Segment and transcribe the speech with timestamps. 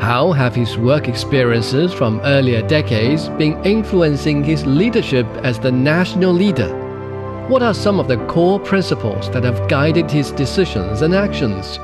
[0.00, 6.32] How have his work experiences from earlier decades been influencing his leadership as the national
[6.32, 6.68] leader?
[7.48, 11.80] What are some of the core principles that have guided his decisions and actions?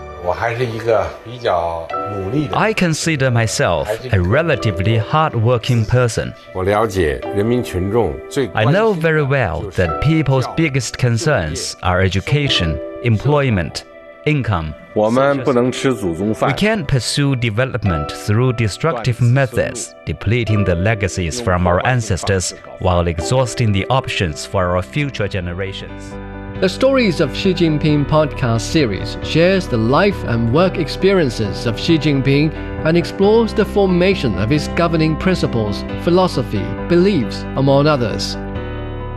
[2.54, 6.32] I consider myself a relatively hard-working person.
[6.54, 13.84] I know very well that people's biggest concerns are education, employment,
[14.26, 14.74] income.
[14.94, 23.72] We can't pursue development through destructive methods, depleting the legacies from our ancestors while exhausting
[23.72, 26.12] the options for our future generations.
[26.60, 31.98] The Stories of Xi Jinping podcast series shares the life and work experiences of Xi
[31.98, 32.54] Jinping
[32.86, 38.36] and explores the formation of his governing principles, philosophy, beliefs, among others.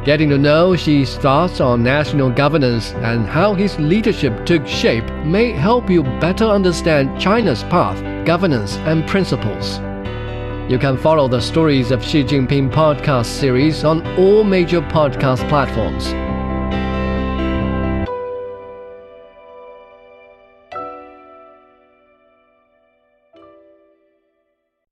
[0.03, 5.51] Getting to know Xi's thoughts on national governance and how his leadership took shape may
[5.51, 9.79] help you better understand China's path, governance, and principles.
[10.71, 16.13] You can follow the Stories of Xi Jinping podcast series on all major podcast platforms.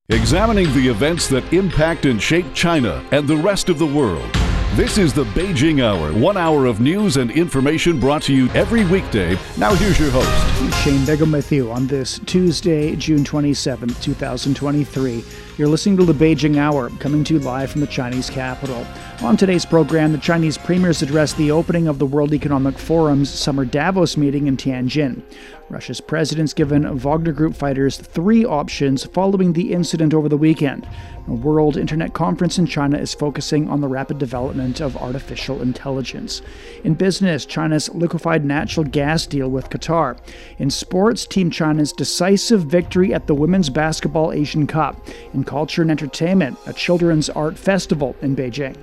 [0.08, 4.28] Examining the events that impact and shape China and the rest of the world.
[4.74, 8.84] This is the Beijing Hour, one hour of news and information brought to you every
[8.84, 9.38] weekday.
[9.56, 15.24] Now, here's your host, Shane Begum with you on this Tuesday, June 27, 2023.
[15.58, 18.86] You're listening to the Beijing Hour, coming to you live from the Chinese capital.
[19.22, 23.64] On today's program, the Chinese premiers address the opening of the World Economic Forum's summer
[23.64, 25.22] Davos meeting in Tianjin.
[25.68, 30.86] Russia's president's given Wagner Group fighters three options following the incident over the weekend.
[31.26, 36.40] A World Internet Conference in China is focusing on the rapid development of artificial intelligence.
[36.84, 40.18] In business, China's liquefied natural gas deal with Qatar.
[40.58, 45.08] In sports, Team China's decisive victory at the Women's Basketball Asian Cup.
[45.34, 48.76] In culture and entertainment, a children's art festival in Beijing.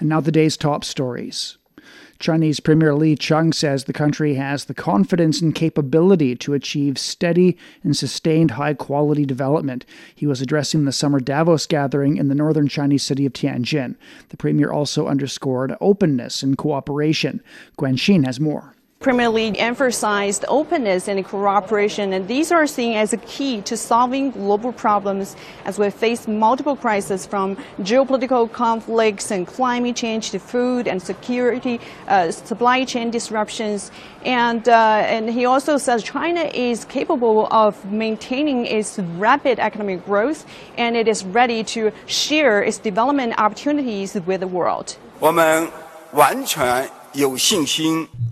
[0.00, 1.58] And now the day's top stories.
[2.18, 7.58] Chinese Premier Li Qiang says the country has the confidence and capability to achieve steady
[7.82, 9.84] and sustained high quality development.
[10.14, 13.96] He was addressing the summer Davos gathering in the northern Chinese city of Tianjin.
[14.30, 17.42] The premier also underscored openness and cooperation.
[17.78, 18.75] Guan Xin has more.
[18.98, 24.30] Premier Li emphasized openness and cooperation, and these are seen as a key to solving
[24.30, 25.36] global problems
[25.66, 31.78] as we face multiple crises from geopolitical conflicts and climate change to food and security,
[32.08, 33.92] uh, supply chain disruptions.
[34.24, 40.46] And, uh, and he also says China is capable of maintaining its rapid economic growth,
[40.78, 44.96] and it is ready to share its development opportunities with the world.
[45.20, 45.68] 我们
[46.12, 46.88] 完全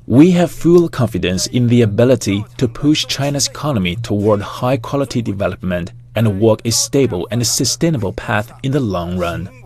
[0.07, 5.93] we have full confidence in the ability to push China's economy toward high quality development
[6.15, 9.64] and walk a stable and sustainable path in the long run.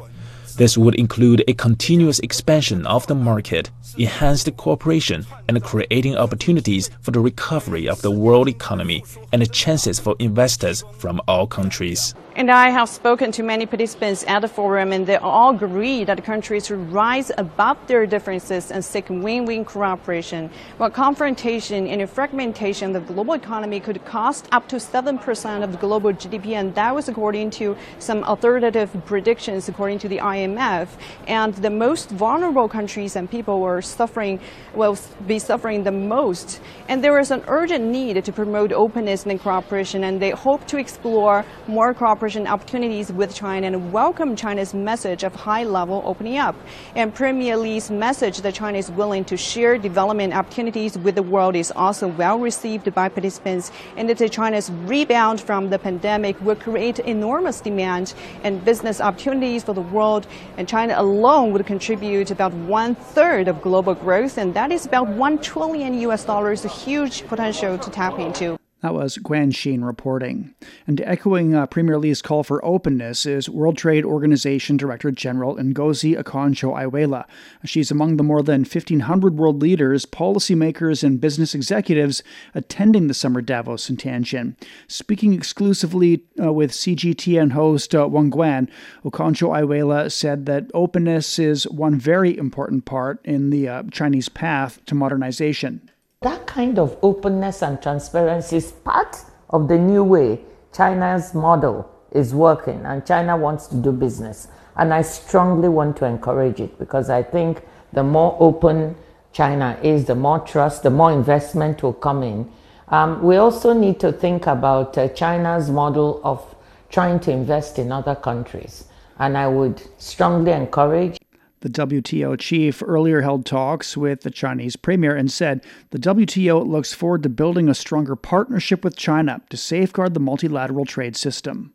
[0.59, 7.13] This would include a continuous expansion of the market, enhanced cooperation, and creating opportunities for
[7.13, 12.13] the recovery of the world economy and chances for investors from all countries.
[12.35, 16.25] And I have spoken to many participants at the forum, and they all agree that
[16.25, 20.51] countries should rise above their differences and seek win-win cooperation.
[20.77, 25.79] While confrontation and fragmentation of the global economy could cost up to 7% of the
[25.79, 30.48] global GDP, and that was according to some authoritative predictions according to the IMF.
[30.57, 34.41] And the most vulnerable countries and people were suffering,
[34.75, 36.61] will be suffering the most.
[36.89, 40.79] And there is an urgent need to promote openness and cooperation, and they hope to
[40.79, 46.57] explore more cooperation opportunities with China and welcome China's message of high level opening up.
[46.95, 51.57] And Premier Li's message that China is willing to share development opportunities with the world
[51.57, 53.71] is also well received by participants.
[53.97, 59.75] And that China's rebound from the pandemic will create enormous demand and business opportunities for
[59.75, 60.27] the world.
[60.57, 65.09] And China alone would contribute about one third of global growth, and that is about
[65.09, 68.59] one trillion US dollars, a huge potential to tap into.
[68.81, 70.55] That was Guan Xin reporting.
[70.87, 76.17] And echoing uh, Premier Li's call for openness is World Trade Organization Director General Ngozi
[76.17, 77.25] Okonjo-Iweala.
[77.65, 82.23] She's among the more than 1,500 world leaders, policymakers, and business executives
[82.55, 84.55] attending the summer Davos in Tianjin.
[84.87, 88.71] Speaking exclusively uh, with CGTN host uh, Wang Guan,
[89.05, 94.95] Okonjo-Iweala said that openness is one very important part in the uh, Chinese path to
[94.95, 95.91] modernization.
[96.23, 99.19] That kind of openness and transparency is part
[99.51, 100.41] of the new way
[100.75, 104.49] China's model is working, and China wants to do business.
[104.75, 107.63] And I strongly want to encourage it because I think
[107.93, 108.97] the more open
[109.33, 112.51] China is, the more trust, the more investment will come in.
[112.89, 116.43] Um, we also need to think about uh, China's model of
[116.91, 118.87] trying to invest in other countries.
[119.21, 121.19] And I would strongly encourage
[121.61, 126.93] the WTO chief earlier held talks with the Chinese premier and said the WTO looks
[126.93, 131.75] forward to building a stronger partnership with China to safeguard the multilateral trade system.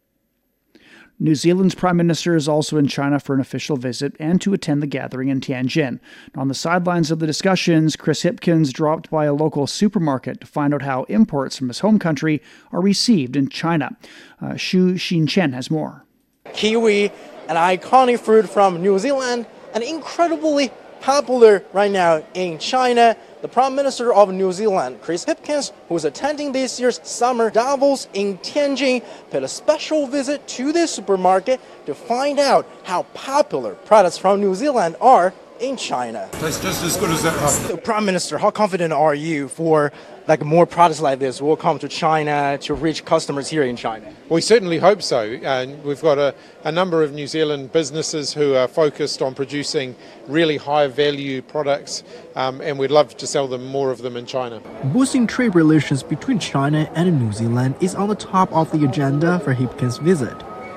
[1.19, 4.81] New Zealand's Prime Minister is also in China for an official visit and to attend
[4.81, 5.99] the gathering in Tianjin.
[6.35, 10.73] On the sidelines of the discussions, Chris Hipkins dropped by a local supermarket to find
[10.73, 12.41] out how imports from his home country
[12.71, 13.95] are received in China.
[14.41, 16.05] Uh, Xu Xinchen has more.
[16.51, 17.05] Kiwi,
[17.47, 20.71] an iconic fruit from New Zealand, and incredibly
[21.01, 23.17] popular right now in China.
[23.41, 28.07] The Prime Minister of New Zealand, Chris Hipkins, who is attending this year's Summer Davos
[28.13, 34.17] in Tianjin, paid a special visit to this supermarket to find out how popular products
[34.17, 36.27] from New Zealand are in China.
[36.33, 37.83] Tastes just as good as that.
[37.83, 39.93] Prime Minister, how confident are you for
[40.27, 44.13] like more products like this will come to China to reach customers here in China?
[44.29, 45.21] We certainly hope so.
[45.21, 49.95] And we've got a, a number of New Zealand businesses who are focused on producing
[50.27, 52.03] really high value products,
[52.35, 54.61] um, and we'd love to sell them more of them in China.
[54.85, 59.39] Boosting trade relations between China and New Zealand is on the top of the agenda
[59.39, 60.35] for Hipkins' visit,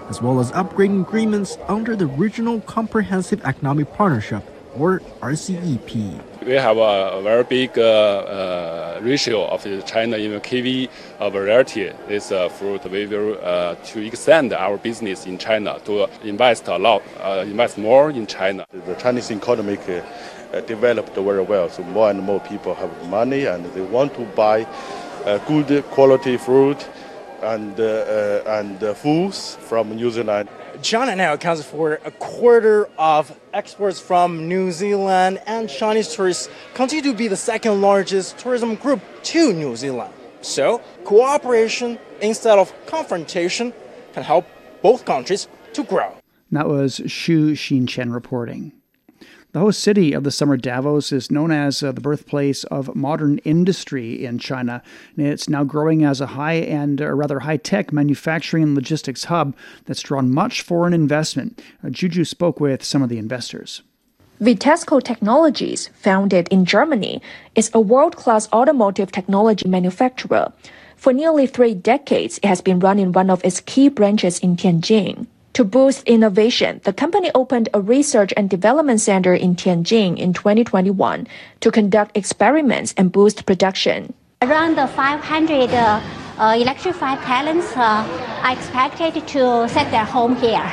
[0.09, 4.45] as well as upgrading agreements under the Regional Comprehensive Economic Partnership,
[4.79, 10.89] or RCEP we have a very big uh, uh, ratio of the China in kiwi
[11.19, 11.91] uh, variety.
[12.07, 13.35] This fruit we will
[13.75, 17.03] to extend our business in China to invest a lot,
[17.45, 18.65] invest more in China.
[18.71, 23.65] The Chinese economy uh, developed very well, so more and more people have money and
[23.75, 24.63] they want to buy
[25.25, 26.89] uh, good quality fruit
[27.43, 30.49] and uh, and foods from New Zealand.
[30.83, 37.13] China now accounts for a quarter of exports from New Zealand, and Chinese tourists continue
[37.13, 40.13] to be the second largest tourism group to New Zealand.
[40.43, 43.73] So, cooperation instead of confrontation
[44.13, 44.47] can help
[44.83, 46.15] both countries to grow.
[46.53, 48.73] That was Xu Xinchen reporting.
[49.57, 53.39] The host city of the summer Davos is known as uh, the birthplace of modern
[53.39, 54.83] industry in China.
[55.17, 59.25] And it's now growing as a high end, or rather high tech manufacturing and logistics
[59.25, 59.57] hub
[59.87, 61.63] that's drawn much foreign investment.
[61.83, 63.81] Uh, Juju spoke with some of the investors.
[64.43, 67.23] Vitesco Technologies, founded in Germany,
[67.55, 70.53] is a world class automotive technology manufacturer.
[70.97, 75.27] For nearly three decades, it has been running one of its key branches in Tianjin.
[75.57, 81.27] To boost innovation, the company opened a research and development center in Tianjin in 2021
[81.61, 84.13] to conduct experiments and boost production.
[84.43, 86.01] Around 500 uh,
[86.37, 88.05] uh, electrified talents uh,
[88.45, 90.71] are expected to set their home here.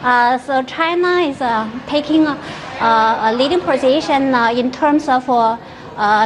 [0.00, 2.40] Uh, so China is uh, taking a,
[2.80, 5.28] a, leading position uh, in terms of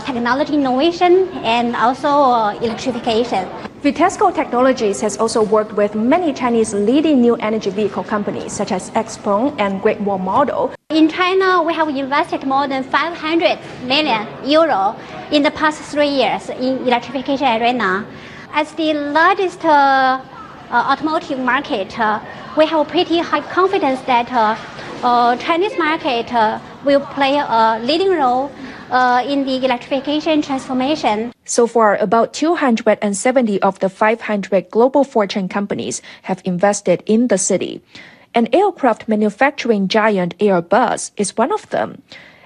[0.04, 3.48] technology innovation and also electrification.
[3.82, 8.90] Vitesco Technologies has also worked with many Chinese leading new energy vehicle companies such as
[8.90, 10.72] XPeng and Great Wall Motor.
[10.90, 14.94] In China, we have invested more than 500 million euro
[15.32, 18.06] in the past three years in electrification arena.
[18.52, 20.20] As the largest uh,
[20.70, 22.20] uh, automotive market, uh,
[22.56, 24.56] we have pretty high confidence that uh,
[25.02, 28.52] uh, Chinese market uh, will play a leading role
[28.92, 31.32] uh, in the electrification transformation.
[31.44, 37.82] So far, about 270 of the 500 global fortune companies have invested in the city.
[38.34, 42.02] An aircraft manufacturing giant Airbus is one of them.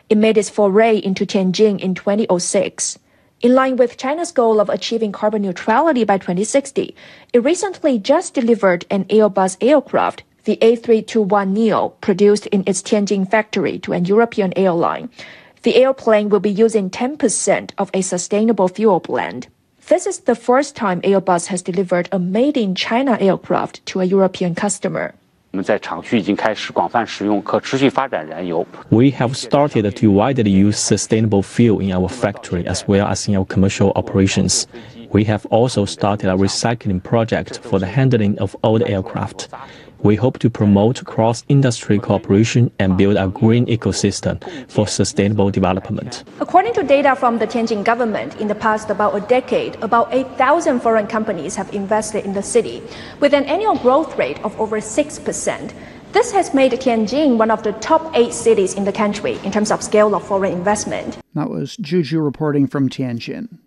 [0.09, 2.99] It made its foray into Tianjin in 2006.
[3.43, 6.95] In line with China's goal of achieving carbon neutrality by 2060,
[7.33, 13.93] it recently just delivered an Airbus aircraft, the A321neo, produced in its Tianjin factory to
[13.93, 15.11] an European airline.
[15.67, 19.49] The airplane will be using 10% of a sustainable fuel blend.
[19.89, 24.05] This is the first time Airbus has delivered a made in China aircraft to a
[24.05, 25.17] European customer.
[25.53, 25.65] We
[29.11, 33.45] have started to widely use sustainable fuel in our factory as well as in our
[33.45, 34.69] commercial operations.
[35.11, 39.49] We have also started a recycling project for the handling of old aircraft.
[40.00, 44.37] We hope to promote cross industry cooperation and build a green ecosystem
[44.71, 46.25] for sustainable development.
[46.41, 50.81] According to data from the Tianjin government, in the past about a decade, about 8,000
[50.81, 52.83] foreign companies have invested in the city,
[53.21, 55.73] with an annual growth rate of over 6%.
[56.12, 59.71] This has made Tianjin one of the top eight cities in the country in terms
[59.71, 61.19] of scale of foreign investment.
[61.35, 63.59] That was Juju reporting from Tianjin.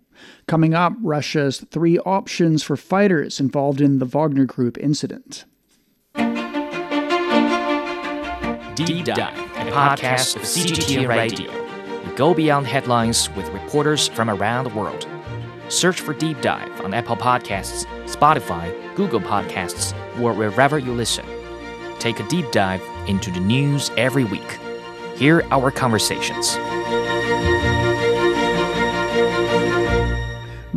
[0.47, 5.45] Coming up, Russia's three options for fighters involved in the Wagner Group incident.
[8.85, 11.51] Deep Dive, a podcast of CGTN Radio.
[12.05, 15.05] We go beyond headlines with reporters from around the world.
[15.67, 21.25] Search for Deep Dive on Apple Podcasts, Spotify, Google Podcasts, or wherever you listen.
[21.99, 24.59] Take a deep dive into the news every week.
[25.15, 26.55] Hear our conversations.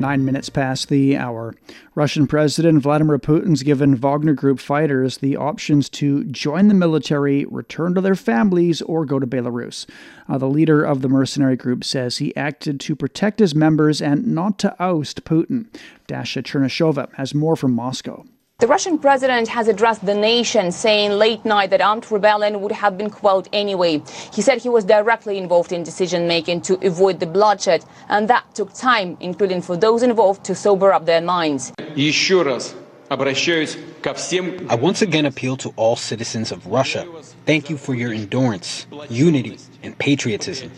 [0.03, 1.55] Nine minutes past the hour.
[1.95, 7.95] Russian President Vladimir Putin's given Wagner Group fighters the options to join the military, return
[7.95, 9.87] to their families, or go to Belarus.
[10.29, 14.27] Uh, the leader of the mercenary group says he acted to protect his members and
[14.27, 15.67] not to oust Putin.
[16.09, 18.25] Dasha Chernyshova has more from Moscow.
[18.63, 22.97] The Russian president has addressed the nation, saying late night that armed rebellion would have
[22.97, 24.01] been quelled anyway.
[24.33, 28.45] He said he was directly involved in decision making to avoid the bloodshed, and that
[28.55, 31.73] took time, including for those involved to sober up their minds.
[33.11, 37.05] I once again appeal to all citizens of Russia.
[37.45, 40.71] Thank you for your endurance, unity, and patriotism.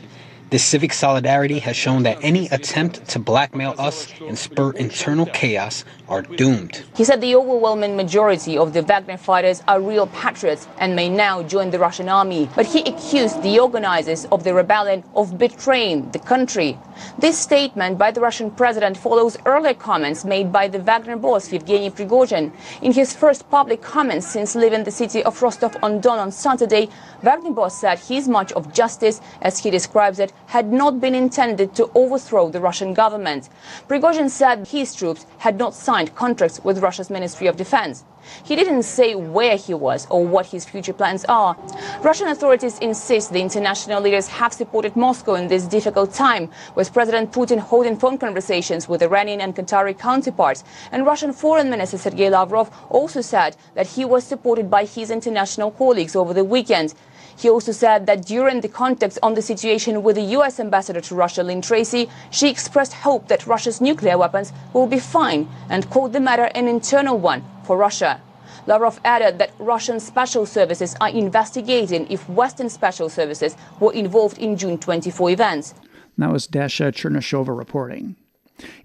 [0.54, 5.84] This civic solidarity has shown that any attempt to blackmail us and spur internal chaos
[6.08, 6.84] are doomed.
[6.94, 11.42] He said the overwhelming majority of the Wagner fighters are real patriots and may now
[11.42, 12.49] join the Russian army.
[12.54, 16.78] But he accused the organizers of the rebellion of betraying the country.
[17.18, 21.90] This statement by the Russian president follows earlier comments made by the Wagner boss Yevgeny
[21.90, 22.52] Prigozhin.
[22.80, 26.90] In his first public comments since leaving the city of Rostov-on-Don on Saturday,
[27.25, 31.90] Wagner said his march of justice, as he describes it, had not been intended to
[31.95, 33.49] overthrow the Russian government.
[33.88, 38.04] Prigozhin said his troops had not signed contracts with Russia's Ministry of Defense.
[38.45, 41.57] He didn't say where he was or what his future plans are.
[42.02, 47.33] Russian authorities insist the international leaders have supported Moscow in this difficult time, with President
[47.33, 50.64] Putin holding phone conversations with Iranian and Qatari counterparts.
[50.93, 55.71] And Russian Foreign Minister Sergei Lavrov also said that he was supported by his international
[55.71, 56.95] colleagues over the weekend.
[57.37, 60.61] He also said that during the contacts on the situation with the U.S.
[60.61, 65.49] ambassador to Russia, Lynn Tracy, she expressed hope that Russia's nuclear weapons will be fine
[65.69, 68.21] and called the matter an internal one for Russia.
[68.67, 74.57] Lavrov added that Russian special services are investigating if Western special services were involved in
[74.57, 75.75] June 24 events.
[76.17, 78.17] That was Dasha Chernyshova reporting.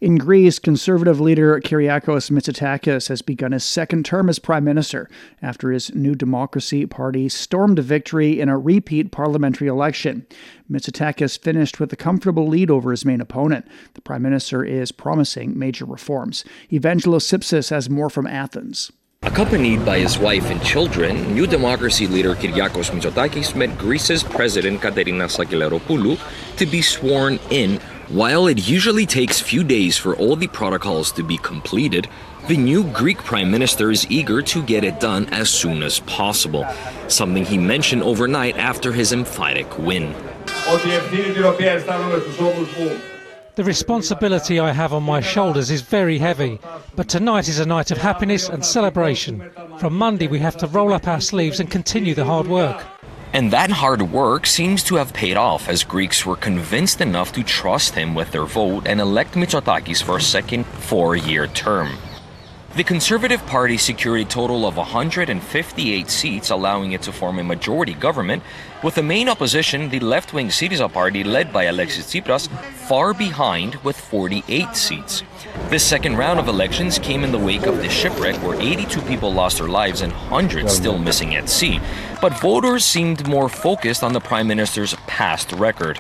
[0.02, 5.10] In Greece, conservative leader Kyriakos Mitsotakis has begun his second term as prime minister
[5.42, 10.26] after his New Democracy Party stormed victory in a repeat parliamentary election.
[10.72, 13.68] Mitsotakis finished with a comfortable lead over his main opponent.
[13.94, 16.44] The prime minister is promising major reforms.
[16.72, 18.92] Evangelos Sipsis has more from Athens.
[19.24, 25.26] Accompanied by his wife and children, New Democracy leader Kyriakos Mitsotakis met Greece's president Katerina
[25.26, 26.18] Sakellaropoulou
[26.56, 31.24] to be sworn in while it usually takes few days for all the protocols to
[31.24, 32.08] be completed,
[32.48, 36.66] the new Greek prime minister is eager to get it done as soon as possible,
[37.08, 40.16] something he mentioned overnight after his emphatic win.
[43.56, 46.60] The responsibility I have on my shoulders is very heavy,
[46.96, 49.52] but tonight is a night of happiness and celebration.
[49.78, 52.84] From Monday, we have to roll up our sleeves and continue the hard work.
[53.32, 57.44] And that hard work seems to have paid off as Greeks were convinced enough to
[57.44, 61.96] trust him with their vote and elect Mitsotakis for a second four year term.
[62.76, 67.94] The Conservative Party secured a total of 158 seats, allowing it to form a majority
[67.94, 68.42] government,
[68.84, 72.48] with the main opposition, the left wing Syriza party led by Alexis Tsipras,
[72.88, 75.24] far behind with 48 seats.
[75.70, 79.34] This second round of elections came in the wake of the shipwreck where 82 people
[79.34, 81.80] lost their lives and hundreds still missing at sea.
[82.22, 86.00] But voters seemed more focused on the Prime Minister's past record.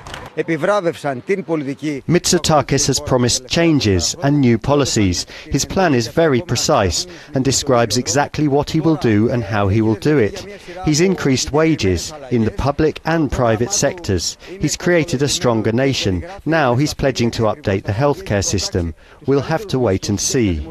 [2.07, 5.25] Mitsotakis has promised changes and new policies.
[5.45, 9.81] His plan is very precise and describes exactly what he will do and how he
[9.81, 10.39] will do it.
[10.85, 14.37] He's increased wages in the public and private sectors.
[14.45, 16.23] He's created a stronger nation.
[16.45, 18.93] Now he's pledging to update the healthcare system.
[19.25, 20.69] We'll have to wait and see.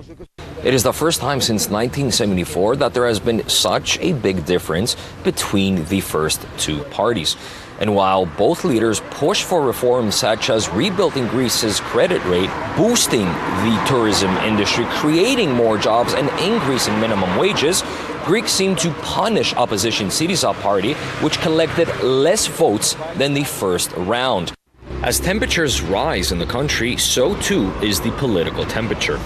[0.63, 4.95] It is the first time since 1974 that there has been such a big difference
[5.25, 7.37] between the first two parties.
[7.81, 13.85] And while both leaders push for reforms such as rebuilding Greece's credit rate, boosting the
[13.89, 17.83] tourism industry, creating more jobs, and increasing minimum wages,
[18.29, 20.93] Greeks seem to punish opposition Syriza party,
[21.25, 24.53] which collected less votes than the first round.
[25.03, 29.19] As temperatures rise in the country, so too is the political temperature.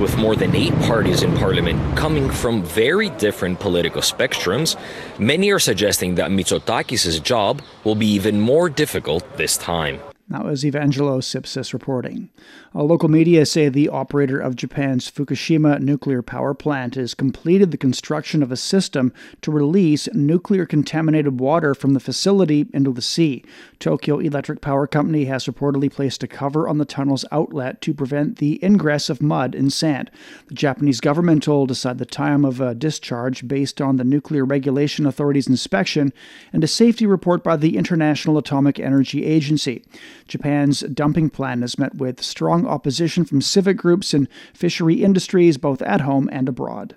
[0.00, 4.76] With more than eight parties in parliament coming from very different political spectrums,
[5.16, 10.00] many are suggesting that Mitsotakis' job will be even more difficult this time.
[10.30, 12.30] That was Evangelos Sipsis reporting.
[12.72, 17.76] Uh, local media say the operator of Japan's Fukushima nuclear power plant has completed the
[17.76, 23.44] construction of a system to release nuclear contaminated water from the facility into the sea.
[23.80, 28.38] Tokyo Electric Power Company has reportedly placed a cover on the tunnel's outlet to prevent
[28.38, 30.12] the ingress of mud and sand.
[30.46, 35.06] The Japanese government will decide the time of a discharge based on the Nuclear Regulation
[35.06, 36.12] Authority's inspection
[36.52, 39.82] and a safety report by the International Atomic Energy Agency.
[40.30, 45.82] Japan's dumping plan has met with strong opposition from civic groups and fishery industries, both
[45.82, 46.94] at home and abroad.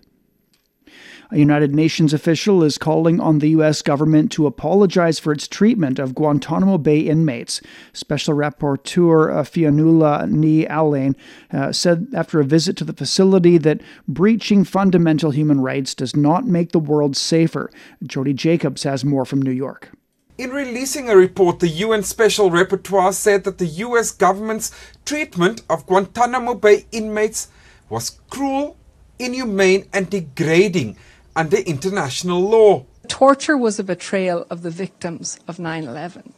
[1.31, 3.81] A United Nations official is calling on the U.S.
[3.81, 7.59] government to apologize for its treatment of Guantanamo Bay inmates.
[7.91, 11.15] Special Rapporteur uh, Fionnuala Ní Aoláin
[11.51, 16.45] uh, said after a visit to the facility that breaching fundamental human rights does not
[16.45, 17.71] make the world safer.
[18.03, 19.89] Jody Jacobs has more from New York.
[20.35, 24.71] In releasing a report, the UN Special Rapporteur said that the US government's
[25.05, 27.49] treatment of Guantanamo Bay inmates
[27.87, 28.75] was cruel,
[29.19, 30.97] inhumane, and degrading
[31.35, 32.85] under international law.
[33.07, 36.33] Torture was a betrayal of the victims of 9 11.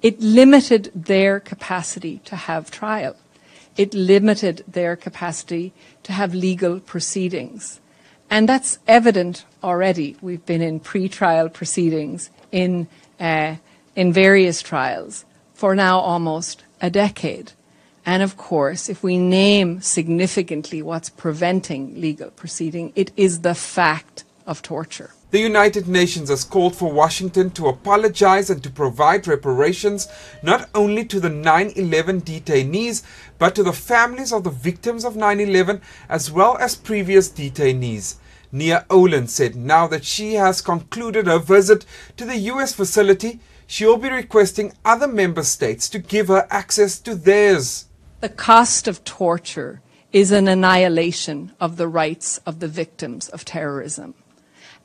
[0.00, 3.16] It limited their capacity to have trial.
[3.76, 5.74] It limited their capacity
[6.04, 7.80] to have legal proceedings.
[8.30, 10.16] And that's evident already.
[10.22, 12.88] We've been in pre-trial proceedings in
[13.20, 13.56] uh,
[13.94, 17.52] in various trials for now almost a decade.
[18.04, 24.24] And of course, if we name significantly what's preventing legal proceeding, it is the fact
[24.46, 25.10] of torture.
[25.32, 30.06] The United Nations has called for Washington to apologize and to provide reparations
[30.40, 33.02] not only to the 9 11 detainees,
[33.38, 38.16] but to the families of the victims of 9 11 as well as previous detainees.
[38.52, 41.84] Ní Aoláin said now that she has concluded her visit
[42.16, 46.98] to the US facility, she will be requesting other member states to give her access
[47.00, 47.86] to theirs.
[48.20, 49.80] The cost of torture
[50.12, 54.14] is an annihilation of the rights of the victims of terrorism.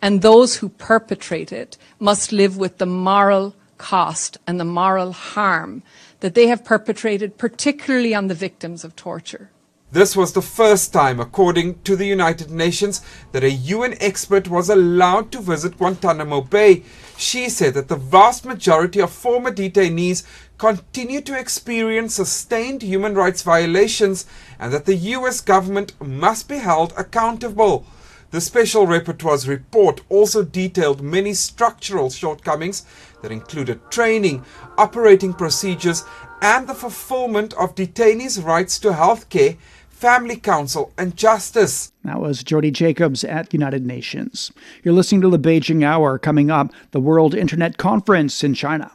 [0.01, 5.83] And those who perpetrate it must live with the moral cost and the moral harm
[6.19, 9.51] that they have perpetrated, particularly on the victims of torture.
[9.93, 13.01] This was the first time, according to the United Nations,
[13.33, 16.83] that a UN expert was allowed to visit Guantanamo Bay.
[17.17, 20.23] She said that the vast majority of former detainees
[20.57, 24.25] continue to experience sustained human rights violations
[24.57, 27.85] and that the US government must be held accountable.
[28.29, 32.85] The Special Rapporteur's report also detailed many structural shortcomings
[33.21, 34.45] that included training,
[34.77, 36.05] operating procedures,
[36.41, 39.57] and the fulfillment of detainees' rights to health care
[40.01, 41.93] family council, and justice.
[42.03, 44.51] That was Jody Jacobs at United Nations.
[44.83, 46.17] You're listening to the Beijing Hour.
[46.17, 48.91] Coming up, the World Internet Conference in China.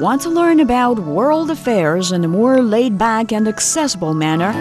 [0.00, 4.52] Want to learn about world affairs in a more laid back and accessible manner?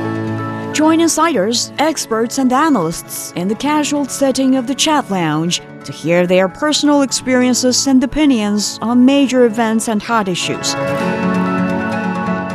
[0.74, 6.26] Join insiders, experts, and analysts in the casual setting of the chat lounge to hear
[6.26, 10.74] their personal experiences and opinions on major events and hot issues.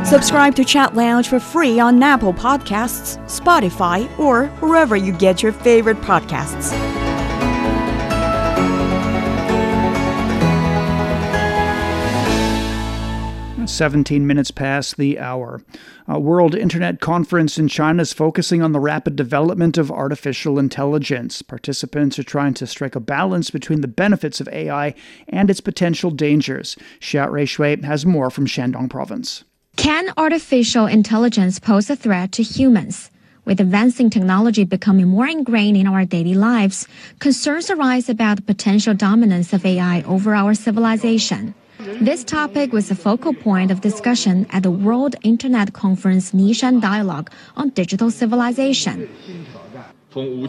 [0.08, 5.52] Subscribe to Chat Lounge for free on Apple Podcasts, Spotify, or wherever you get your
[5.52, 6.72] favorite podcasts.
[13.66, 15.60] 17 minutes past the hour.
[16.06, 21.42] A World Internet Conference in China is focusing on the rapid development of artificial intelligence.
[21.42, 24.94] Participants are trying to strike a balance between the benefits of AI
[25.28, 26.76] and its potential dangers.
[26.98, 29.44] Xia Ruishui has more from Shandong Province.
[29.78, 33.12] Can artificial intelligence pose a threat to humans?
[33.44, 36.88] With advancing technology becoming more ingrained in our daily lives,
[37.20, 41.54] concerns arise about the potential dominance of AI over our civilization.
[42.00, 47.30] This topic was a focal point of discussion at the World Internet Conference Nishan Dialogue
[47.56, 49.08] on Digital Civilization.
[50.16, 50.48] In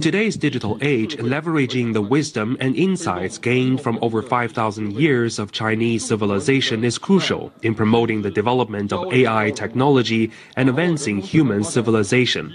[0.00, 6.04] today's digital age, leveraging the wisdom and insights gained from over 5,000 years of Chinese
[6.06, 12.52] civilization is crucial in promoting the development of AI technology and advancing human civilization.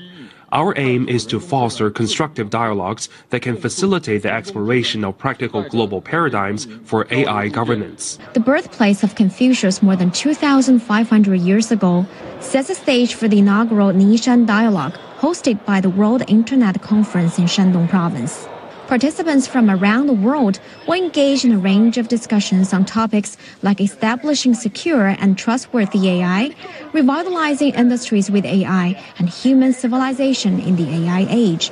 [0.53, 6.01] Our aim is to foster constructive dialogues that can facilitate the exploration of practical global
[6.01, 8.17] paradigms for AI governance.
[8.33, 12.05] The birthplace of Confucius more than 2,500 years ago
[12.39, 17.45] sets the stage for the inaugural Nishan Dialogue hosted by the World Internet Conference in
[17.45, 18.47] Shandong Province.
[18.87, 23.81] Participants from around the world will engage in a range of discussions on topics like
[23.81, 26.55] establishing secure and trustworthy AI,
[26.93, 31.69] revitalizing industries with AI, and human civilization in the AI age.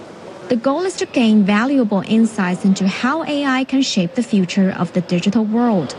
[0.50, 4.92] The goal is to gain valuable insights into how AI can shape the future of
[4.92, 5.96] the digital world.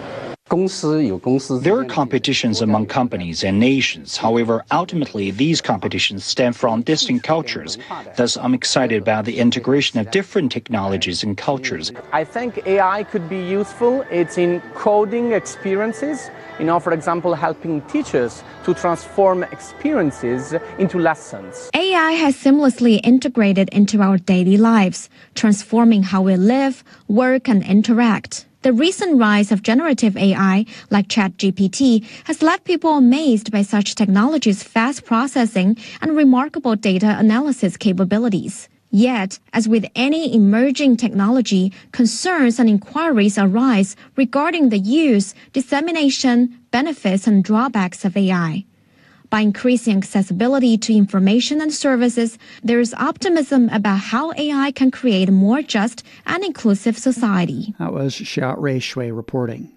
[0.48, 4.16] There are competitions among companies and nations.
[4.16, 7.78] However, ultimately, these competitions stem from distinct cultures.
[8.16, 11.90] Thus, I'm excited about the integration of different technologies and cultures.
[12.12, 14.02] I think AI could be useful.
[14.08, 16.30] It's in coding experiences,
[16.60, 21.70] you know, for example, helping teachers to transform experiences into lessons.
[21.74, 28.46] AI has seamlessly integrated into our daily lives, transforming how we live, work, and interact.
[28.66, 34.64] The recent rise of generative AI, like ChatGPT, has left people amazed by such technology's
[34.64, 38.68] fast processing and remarkable data analysis capabilities.
[38.90, 47.28] Yet, as with any emerging technology, concerns and inquiries arise regarding the use, dissemination, benefits,
[47.28, 48.64] and drawbacks of AI.
[49.30, 55.28] By increasing accessibility to information and services, there is optimism about how AI can create
[55.28, 57.74] a more just and inclusive society.
[57.78, 59.75] That was Xiaorui Shui reporting.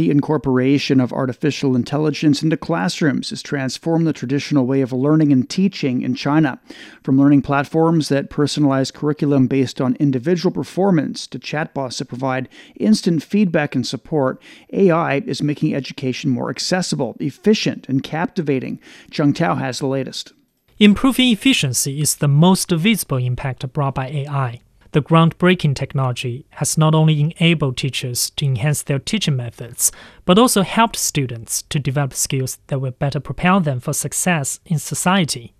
[0.00, 5.46] The incorporation of artificial intelligence into classrooms has transformed the traditional way of learning and
[5.46, 6.58] teaching in China.
[7.02, 13.22] From learning platforms that personalize curriculum based on individual performance to chatbots that provide instant
[13.22, 14.40] feedback and support,
[14.72, 18.80] AI is making education more accessible, efficient, and captivating.
[19.10, 20.32] Chung Tao has the latest.
[20.78, 24.62] Improving efficiency is the most visible impact brought by AI.
[24.92, 29.92] The groundbreaking technology has not only enabled teachers to enhance their teaching methods,
[30.24, 34.80] but also helped students to develop skills that will better propel them for success in
[34.80, 35.54] society.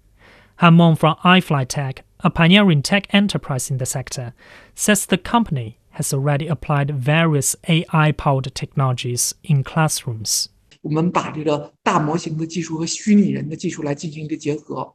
[0.56, 4.34] Han Meng from iFlytek, a pioneering tech enterprise in the sector,
[4.74, 10.48] says the company has already applied various AI-powered technologies in classrooms.
[10.82, 14.94] 我们把这个大模型的技术和虚拟人的技术来进行一个结合，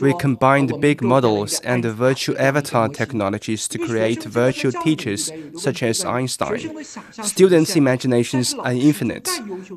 [0.00, 6.84] we combined big models and virtual avatar technologies to create virtual teachers such as Einstein.
[7.22, 9.28] Students' imaginations are infinite,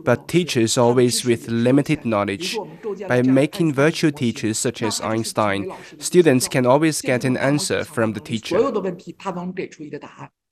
[0.03, 2.57] but teachers always with limited knowledge.
[3.07, 8.19] By making virtual teachers such as Einstein, students can always get an answer from the
[8.19, 8.57] teacher.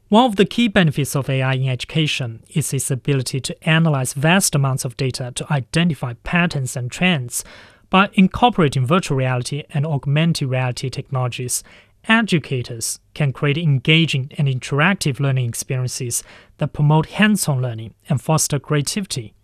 [0.10, 4.56] One of the key benefits of AI in education is its ability to analyze vast
[4.56, 7.44] amounts of data to identify patterns and trends.
[7.91, 11.63] By incorporating virtual reality and augmented reality technologies,
[12.09, 16.23] educators can create engaging and interactive learning experiences
[16.59, 19.35] that promote hands on learning and foster creativity.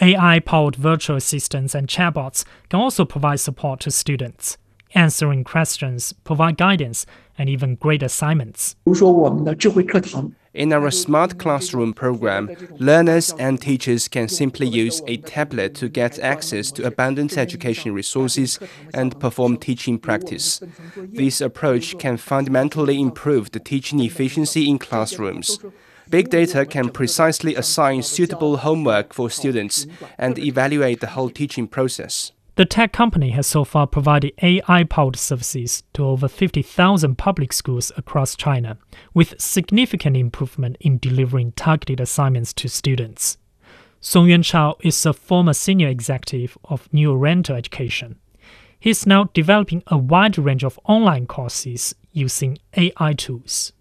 [0.00, 4.58] AI powered virtual assistants and chatbots can also provide support to students,
[4.94, 7.06] answering questions, provide guidance,
[7.38, 8.74] and even grade assignments.
[8.84, 10.30] 比如说我们的智慧课堂。
[10.53, 16.19] In our smart classroom program, learners and teachers can simply use a tablet to get
[16.19, 18.59] access to abundant education resources
[18.93, 20.61] and perform teaching practice.
[20.97, 25.57] This approach can fundamentally improve the teaching efficiency in classrooms.
[26.09, 29.87] Big data can precisely assign suitable homework for students
[30.17, 32.33] and evaluate the whole teaching process.
[32.61, 37.91] The tech company has so far provided AI powered services to over 50,000 public schools
[37.97, 38.77] across China,
[39.15, 43.39] with significant improvement in delivering targeted assignments to students.
[43.99, 48.17] Song Yuan Chao is a former senior executive of New Oriental Education.
[48.79, 53.73] He's now developing a wide range of online courses using AI tools.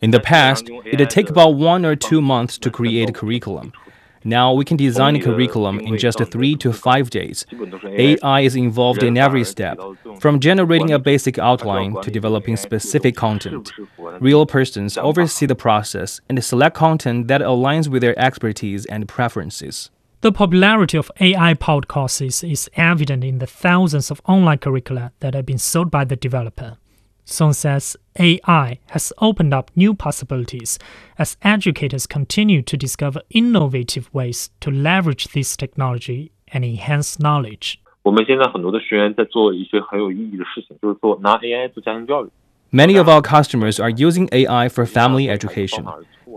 [0.00, 3.74] In the past, it'd take about one or two months to create a curriculum.
[4.24, 7.44] Now we can design a curriculum in just three to five days.
[7.84, 9.78] AI is involved in every step,
[10.20, 13.72] from generating a basic outline to developing specific content.
[14.20, 19.90] Real persons oversee the process and select content that aligns with their expertise and preferences.
[20.20, 25.34] The popularity of AI powered courses is evident in the thousands of online curricula that
[25.34, 26.78] have been sold by the developer.
[27.25, 30.77] Song says AI has opened up new possibilities
[31.17, 37.79] as educators continue to discover innovative ways to leverage this technology and enhance knowledge.
[38.03, 42.29] 我们现在很多的学员在做一些很有意义的事情，就是做拿 AI 做家庭教育。
[42.71, 45.85] Many of our customers are using AI for family education,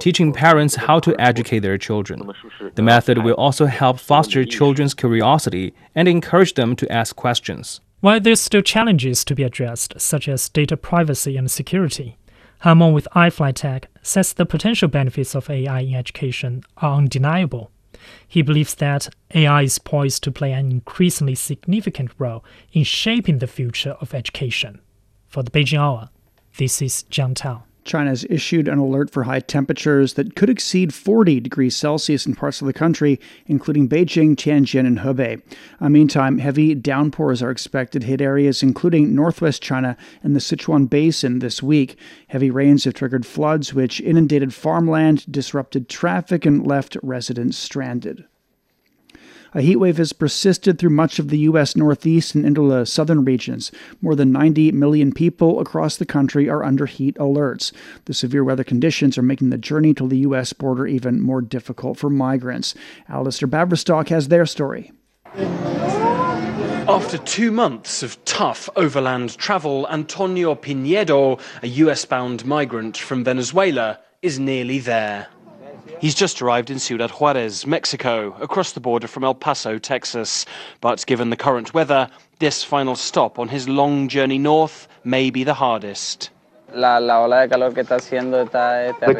[0.01, 2.33] teaching parents how to educate their children.
[2.75, 7.81] The method will also help foster children's curiosity and encourage them to ask questions.
[8.06, 12.20] While there's still challenges to be addressed, such as data privacy and security,
[12.60, 17.72] Han Meng with iFlytek says the potential benefits of AI in education are undeniable.
[18.28, 23.48] He believes that AI is poised to play an increasingly significant role in shaping the
[23.48, 24.82] future of education.
[25.28, 26.10] For the Beijing Hour,
[26.60, 27.64] this is Jiang Tao.
[27.86, 32.36] China has issued an alert for high temperatures that could exceed 40 degrees Celsius in
[32.36, 35.42] parts of the country, including Beijing, Tianjin, and Hebei.
[35.80, 40.90] Uh, meantime, heavy downpours are expected to hit areas including northwest China and the Sichuan
[40.90, 41.98] Basin this week.
[42.28, 48.26] Heavy rains have triggered floods, which inundated farmland, disrupted traffic, and left residents stranded.
[49.56, 51.78] A heat wave has persisted through much of the U.S.
[51.78, 53.72] Northeast and into the southern regions.
[54.02, 57.72] More than 90 million people across the country are under heat alerts.
[58.04, 60.52] The severe weather conditions are making the journey to the U.S.
[60.52, 62.76] border even more difficult for migrants.
[63.08, 64.92] Alistair Baverstock has their story.
[66.88, 74.00] After two months of tough overland travel, Antonio Pinedo, a US bound migrant from Venezuela,
[74.22, 75.28] is nearly there.
[76.06, 80.46] He's just arrived in Ciudad Juarez, Mexico, across the border from El Paso, Texas.
[80.80, 85.44] But given the current weather, this final stop on his long journey north may be
[85.44, 86.30] the hardest.
[86.72, 86.80] The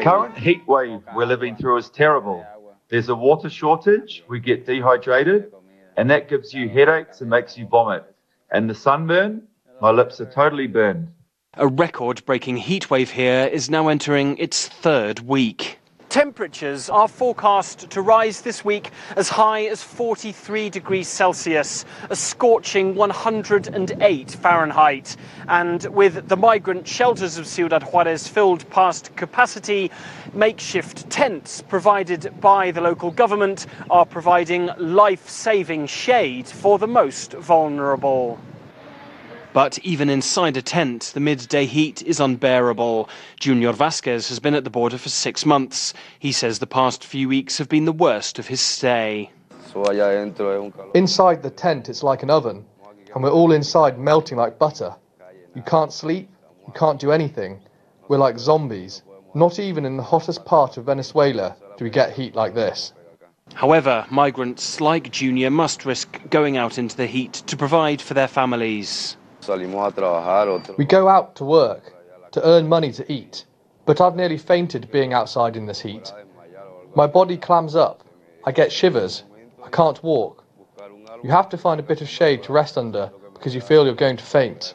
[0.00, 2.46] current heat wave we're living through is terrible.
[2.88, 5.52] There's a water shortage, we get dehydrated,
[5.96, 8.04] and that gives you headaches and makes you vomit.
[8.52, 9.42] And the sunburn,
[9.80, 11.08] my lips are totally burned.
[11.54, 15.80] A record breaking heat wave here is now entering its third week.
[16.08, 22.94] Temperatures are forecast to rise this week as high as 43 degrees Celsius, a scorching
[22.94, 25.16] 108 Fahrenheit.
[25.48, 29.90] And with the migrant shelters of Ciudad Juarez filled past capacity,
[30.32, 37.32] makeshift tents provided by the local government are providing life saving shade for the most
[37.32, 38.38] vulnerable.
[39.56, 43.08] But even inside a tent, the midday heat is unbearable.
[43.40, 45.94] Junior Vasquez has been at the border for six months.
[46.18, 49.30] He says the past few weeks have been the worst of his stay.
[50.92, 52.66] Inside the tent, it's like an oven,
[53.14, 54.94] and we're all inside melting like butter.
[55.54, 56.28] You can't sleep,
[56.66, 57.58] you can't do anything.
[58.08, 59.04] We're like zombies.
[59.34, 62.92] Not even in the hottest part of Venezuela do we get heat like this.
[63.54, 68.28] However, migrants like Junior must risk going out into the heat to provide for their
[68.28, 69.16] families.
[70.76, 71.92] We go out to work,
[72.32, 73.44] to earn money to eat,
[73.84, 76.12] but I've nearly fainted being outside in this heat.
[76.94, 78.04] My body clams up,
[78.44, 79.24] I get shivers,
[79.62, 80.44] I can't walk.
[81.22, 83.94] You have to find a bit of shade to rest under because you feel you're
[83.94, 84.74] going to faint.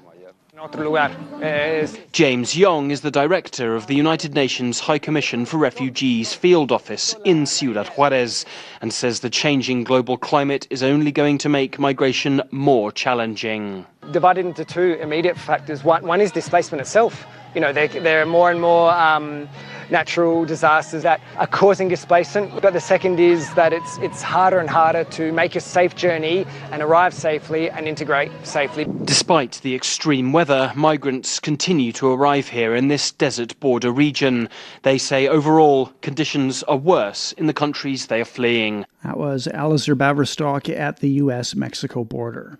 [2.12, 7.15] James Young is the director of the United Nations High Commission for Refugees field office
[7.26, 8.45] in Ciudad Juarez
[8.80, 13.88] and says the changing global climate is only going to make migration more challenging.
[14.12, 15.84] Divided into two immediate factors.
[15.84, 17.26] One, one is displacement itself.
[17.56, 19.50] You know, there, there are more and more um,
[19.91, 22.62] natural disasters that are causing displacement.
[22.62, 26.45] But the second is that it's it's harder and harder to make a safe journey
[26.71, 28.86] and arrive safely and integrate safely.
[29.04, 34.49] Despite the extreme weather, migrants continue to arrive here in this desert border region.
[34.84, 38.86] They say overall conditions are worse in the countries they are fleeing.
[39.04, 41.56] That was Alistair Baverstock at the U.S.
[41.56, 42.60] Mexico border.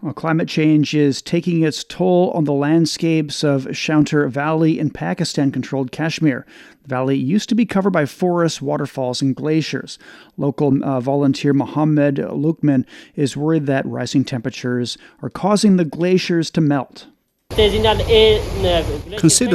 [0.00, 5.50] Well, climate change is taking its toll on the landscapes of Chaunter Valley in Pakistan
[5.50, 6.46] controlled Kashmir.
[6.84, 9.98] The valley used to be covered by forests, waterfalls, and glaciers.
[10.36, 16.60] Local uh, volunteer Mohammed Lukman is worried that rising temperatures are causing the glaciers to
[16.60, 17.08] melt.
[17.50, 17.98] Consider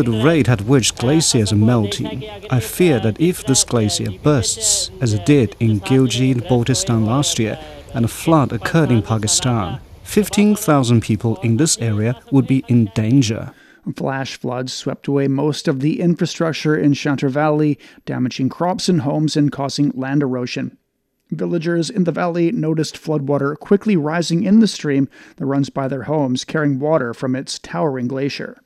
[0.03, 2.29] the rate at which glaciers are melting.
[2.49, 7.58] I fear that if this glacier bursts, as it did in Gilgit-Baltistan last year,
[7.93, 9.79] and a flood occurred in Pakistan,
[10.13, 13.52] 15,000 people in this area would be in danger.
[13.95, 19.36] Flash floods swept away most of the infrastructure in Chaunter Valley, damaging crops and homes
[19.36, 20.78] and causing land erosion.
[21.32, 26.04] Villagers in the valley noticed floodwater quickly rising in the stream that runs by their
[26.04, 28.60] homes, carrying water from its towering glacier.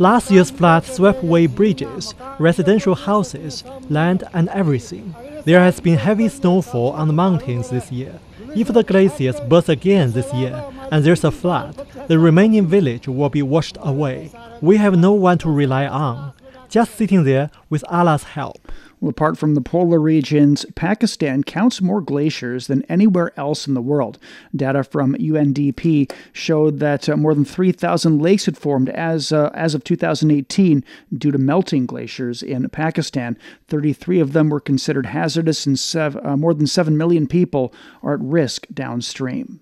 [0.00, 5.14] Last year's flood swept away bridges, residential houses, land, and everything.
[5.44, 8.18] There has been heavy snowfall on the mountains this year.
[8.54, 13.30] If the glaciers burst again this year and there's a flood, the remaining village will
[13.30, 14.30] be washed away.
[14.60, 16.34] We have no one to rely on,
[16.68, 18.70] just sitting there with Allah's help.
[19.02, 23.82] Well, apart from the polar regions, Pakistan counts more glaciers than anywhere else in the
[23.82, 24.16] world.
[24.54, 29.74] Data from UNDP showed that uh, more than 3,000 lakes had formed as uh, as
[29.74, 30.84] of 2018
[31.18, 33.36] due to melting glaciers in Pakistan.
[33.66, 38.14] 33 of them were considered hazardous, and sev- uh, more than 7 million people are
[38.14, 39.58] at risk downstream.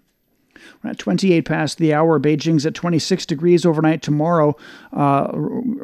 [0.82, 2.18] We're at 28 past the hour.
[2.18, 4.56] Beijing's at 26 degrees overnight tomorrow.
[4.92, 5.28] Uh,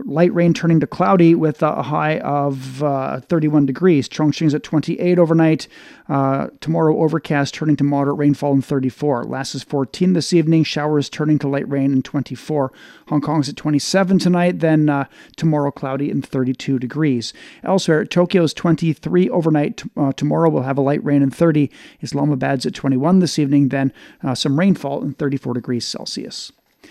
[0.05, 4.09] light rain turning to cloudy with a high of uh, 31 degrees.
[4.09, 5.69] Chongqing's at 28 overnight.
[6.09, 9.25] Uh, tomorrow, overcast turning to moderate rainfall in 34.
[9.25, 10.63] Lhasa's 14 this evening.
[10.63, 12.73] Showers turning to light rain in 24.
[13.09, 14.61] Hong Kong's at 27 tonight.
[14.61, 17.33] Then uh, tomorrow, cloudy and 32 degrees.
[17.65, 19.83] Elsewhere, Tokyo's 23 overnight.
[19.97, 21.71] Uh, tomorrow, we'll have a light rain in 30.
[22.03, 23.69] Islamabad's at 21 this evening.
[23.69, 26.51] Then uh, some rainfall in 34 degrees Celsius.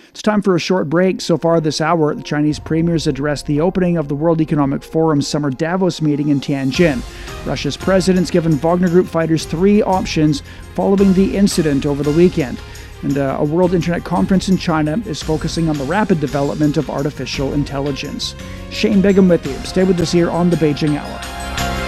[0.09, 1.19] It's time for a short break.
[1.19, 5.27] So far this hour, the Chinese premiers addressed the opening of the World Economic Forum's
[5.27, 7.01] summer Davos meeting in Tianjin.
[7.45, 10.41] Russia's president's given Wagner Group fighters three options
[10.73, 12.57] following the incident over the weekend.
[13.03, 16.89] And uh, a World Internet Conference in China is focusing on the rapid development of
[16.89, 18.35] artificial intelligence.
[18.71, 19.57] Shane Bigham with you.
[19.65, 21.84] Stay with us here on the Beijing Hour.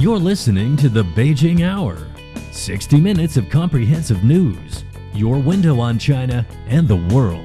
[0.00, 1.98] You're listening to the Beijing Hour.
[2.52, 4.82] 60 minutes of comprehensive news,
[5.12, 7.44] your window on China and the world.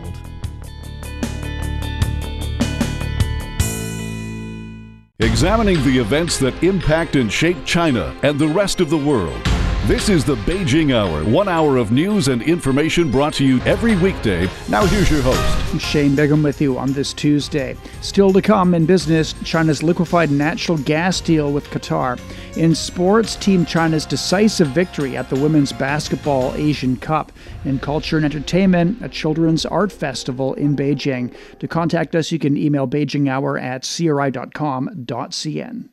[5.20, 9.55] Examining the events that impact and shape China and the rest of the world.
[9.88, 13.96] This is the Beijing Hour, one hour of news and information brought to you every
[13.96, 14.50] weekday.
[14.68, 17.78] Now, here's your host, Shane Bigham, with you on this Tuesday.
[18.02, 22.20] Still to come in business, China's liquefied natural gas deal with Qatar.
[22.58, 27.32] In sports, Team China's decisive victory at the Women's Basketball Asian Cup.
[27.64, 31.32] In culture and entertainment, a children's art festival in Beijing.
[31.60, 35.90] To contact us, you can email beijinghour at cri.com.cn.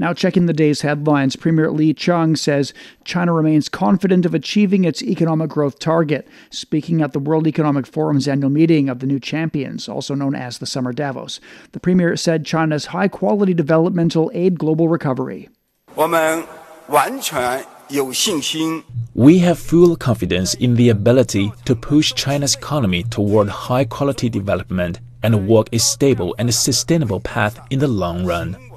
[0.00, 2.72] Now, checking the day's headlines, Premier Li Qiang says
[3.04, 6.26] China remains confident of achieving its economic growth target.
[6.48, 10.56] Speaking at the World Economic Forum's annual meeting of the New Champions, also known as
[10.56, 11.38] the Summer Davos,
[11.72, 15.50] the Premier said China's high quality developmental aid global recovery.
[19.14, 24.98] We have full confidence in the ability to push China's economy toward high quality development
[25.22, 28.69] and walk a stable and sustainable path in the long run.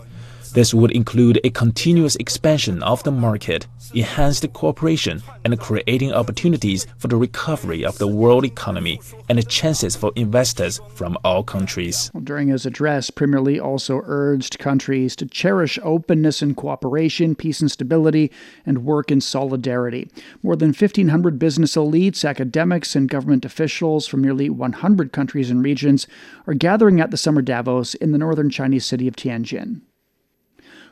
[0.54, 7.08] This would include a continuous expansion of the market, enhanced cooperation, and creating opportunities for
[7.08, 12.12] the recovery of the world economy and chances for investors from all countries.
[12.24, 17.72] During his address, Premier Li also urged countries to cherish openness and cooperation, peace and
[17.72, 18.32] stability,
[18.64, 20.08] and work in solidarity.
[20.44, 26.06] More than 1,500 business elites, academics, and government officials from nearly 100 countries and regions
[26.46, 29.82] are gathering at the Summer Davos in the northern Chinese city of Tianjin.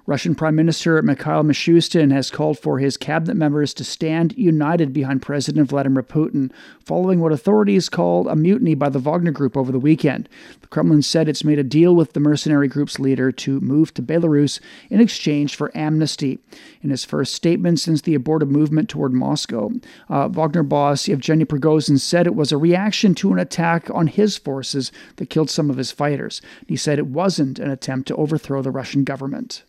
[0.07, 5.21] Russian Prime Minister Mikhail Mishustin has called for his cabinet members to stand united behind
[5.21, 6.51] President Vladimir Putin
[6.83, 10.27] following what authorities called a mutiny by the Wagner Group over the weekend.
[10.61, 14.01] The Kremlin said it's made a deal with the mercenary group's leader to move to
[14.01, 14.59] Belarus
[14.89, 16.39] in exchange for amnesty.
[16.81, 19.69] In his first statement since the aborted movement toward Moscow,
[20.09, 24.35] uh, Wagner boss Yevgeny Prigozhin said it was a reaction to an attack on his
[24.35, 26.41] forces that killed some of his fighters.
[26.67, 29.63] He said it wasn't an attempt to overthrow the Russian government.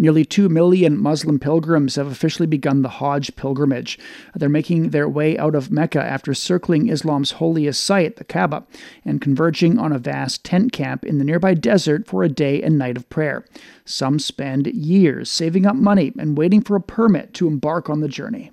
[0.00, 3.98] Nearly 2 million Muslim pilgrims have officially begun the Hajj pilgrimage.
[4.32, 8.64] They're making their way out of Mecca after circling Islam's holiest site, the Kaaba,
[9.04, 12.78] and converging on a vast tent camp in the nearby desert for a day and
[12.78, 13.44] night of prayer.
[13.84, 18.08] Some spend years saving up money and waiting for a permit to embark on the
[18.08, 18.52] journey.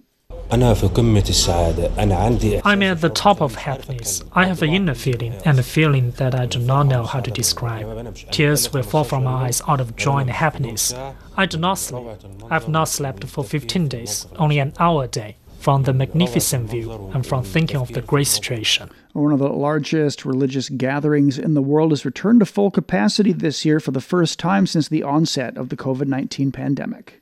[2.64, 4.24] I'm at the top of happiness.
[4.34, 7.32] I have an inner feeling and a feeling that I do not know how to
[7.32, 8.16] describe.
[8.32, 10.94] Tears will fall from my eyes out of joy and happiness.
[11.36, 12.06] I do not sleep.
[12.50, 16.70] I have not slept for 15 days, only an hour a day, from the magnificent
[16.70, 18.92] view and from thinking of the great situation.
[19.14, 23.66] One of the largest religious gatherings in the world has returned to full capacity this
[23.66, 27.22] year for the first time since the onset of the COVID 19 pandemic.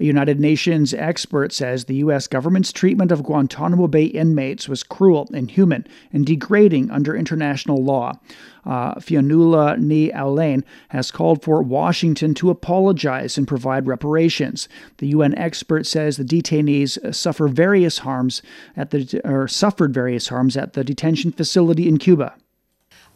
[0.00, 2.26] A United Nations expert says the U.S.
[2.26, 8.18] government's treatment of Guantanamo Bay inmates was cruel, inhuman, and degrading under international law.
[8.66, 14.68] Uh, Fionnuala Ní Aoláin has called for Washington to apologize and provide reparations.
[14.98, 18.42] The UN expert says the detainees suffer various harms
[18.76, 22.34] at the or suffered various harms at the detention facility in Cuba.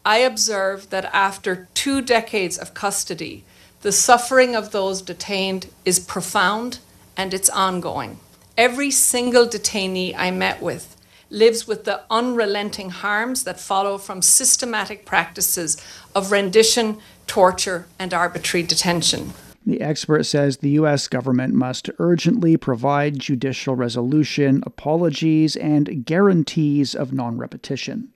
[0.05, 3.43] I observe that after two decades of custody,
[3.81, 6.79] the suffering of those detained is profound
[7.15, 8.19] and it's ongoing.
[8.57, 10.97] Every single detainee I met with
[11.29, 15.77] lives with the unrelenting harms that follow from systematic practices
[16.15, 19.33] of rendition, torture, and arbitrary detention.
[19.65, 21.07] The expert says the U.S.
[21.07, 28.11] government must urgently provide judicial resolution, apologies, and guarantees of non repetition.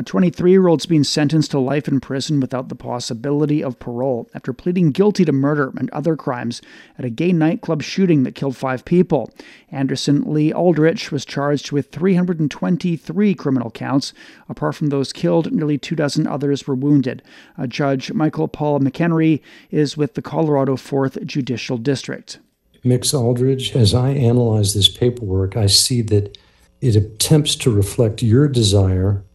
[0.00, 4.30] A 23 year old's been sentenced to life in prison without the possibility of parole
[4.34, 6.62] after pleading guilty to murder and other crimes
[6.98, 9.30] at a gay nightclub shooting that killed five people.
[9.70, 14.14] Anderson Lee Aldrich was charged with 323 criminal counts.
[14.48, 17.22] Apart from those killed, nearly two dozen others were wounded.
[17.58, 22.38] A judge, Michael Paul McHenry, is with the Colorado 4th Judicial District.
[22.82, 26.38] Mix Aldrich, as I analyze this paperwork, I see that
[26.80, 29.26] it attempts to reflect your desire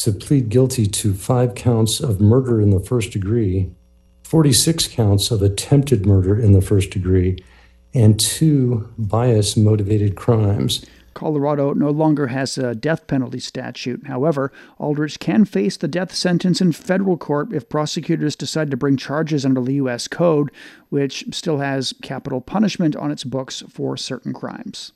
[0.00, 3.70] to plead guilty to five counts of murder in the first degree,
[4.24, 7.36] 46 counts of attempted murder in the first degree,
[7.92, 10.86] and two bias motivated crimes.
[11.12, 14.06] Colorado no longer has a death penalty statute.
[14.06, 18.96] However, Aldrich can face the death sentence in federal court if prosecutors decide to bring
[18.96, 20.08] charges under the U.S.
[20.08, 20.50] Code,
[20.88, 24.92] which still has capital punishment on its books for certain crimes.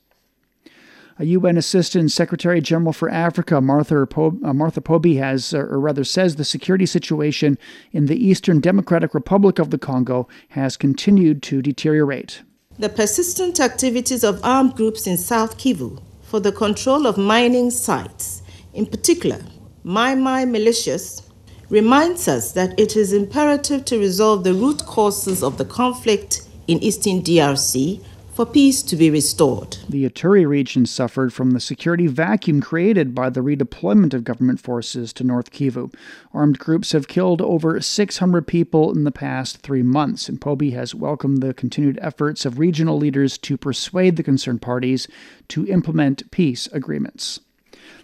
[1.17, 6.03] A UN Assistant Secretary General for Africa, Martha, po- uh, Martha Pobee, has, or rather
[6.03, 7.57] says, the security situation
[7.93, 12.43] in the Eastern Democratic Republic of the Congo has continued to deteriorate.
[12.81, 18.43] The persistent activities of armed groups in South Kivu for the control of mining sites,
[18.73, 19.39] in particular,
[19.85, 21.23] Mai Mai militias,
[21.69, 26.83] reminds us that it is imperative to resolve the root causes of the conflict in
[26.83, 28.05] Eastern DRC
[28.35, 29.77] for peace to be restored.
[29.89, 35.13] The Ituri region suffered from the security vacuum created by the redeployment of government forces
[35.13, 35.95] to North Kivu.
[36.33, 40.97] Armed groups have killed over 600 people in the past three months, and Pobee has
[40.97, 45.07] welcomed the continued efforts of regional leaders to persuade the concerned parties
[45.49, 47.39] to implement peace agreements.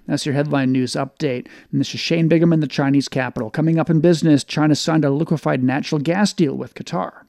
[0.06, 1.48] That's your headline news update.
[1.72, 3.50] And this is Shane Bigham in the Chinese capital.
[3.50, 7.24] Coming up in business, China signed a liquefied natural gas deal with Qatar.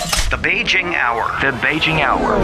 [0.00, 1.24] The Beijing Hour.
[1.42, 2.38] The Beijing Hour.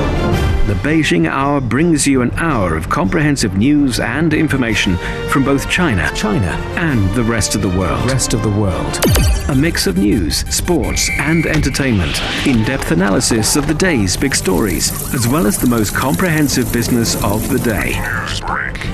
[0.66, 4.98] The Beijing Hour brings you an hour of comprehensive news and information
[5.30, 8.04] from both China, China, and the rest of the world.
[8.10, 9.00] Rest of the world.
[9.48, 12.20] A mix of news, sports, and entertainment.
[12.46, 17.48] In-depth analysis of the day's big stories, as well as the most comprehensive business of
[17.48, 17.92] the day.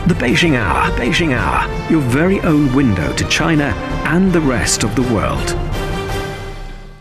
[0.07, 0.89] The Beijing Hour.
[0.97, 1.91] Beijing Hour.
[1.91, 5.72] Your very own window to China and the rest of the world.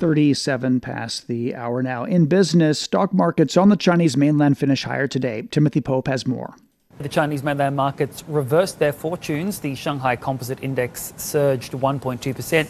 [0.02, 2.04] 37 past the hour now.
[2.06, 5.44] In business, stock markets on the Chinese mainland finish higher today.
[5.44, 6.56] Timothy Pope has more.
[6.98, 9.60] The Chinese mainland markets reversed their fortunes.
[9.60, 12.68] The Shanghai Composite Index surged 1.2%,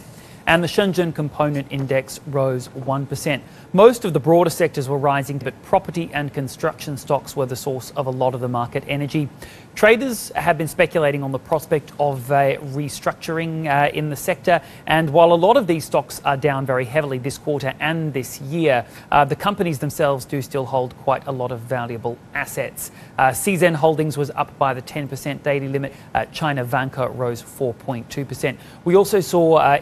[0.48, 3.42] and the Shenzhen Component Index rose 1%.
[3.74, 7.92] Most of the broader sectors were rising, but property and construction stocks were the source
[7.92, 9.30] of a lot of the market energy.
[9.74, 15.10] Traders have been speculating on the prospect of a restructuring uh, in the sector, and
[15.12, 18.86] while a lot of these stocks are down very heavily this quarter and this year,
[19.12, 22.92] uh, the companies themselves do still hold quite a lot of valuable assets.
[23.18, 25.94] Uh, CZN Holdings was up by the 10% daily limit.
[26.14, 28.58] Uh, China Vanke rose 4.2%.
[28.84, 29.82] We also saw uh,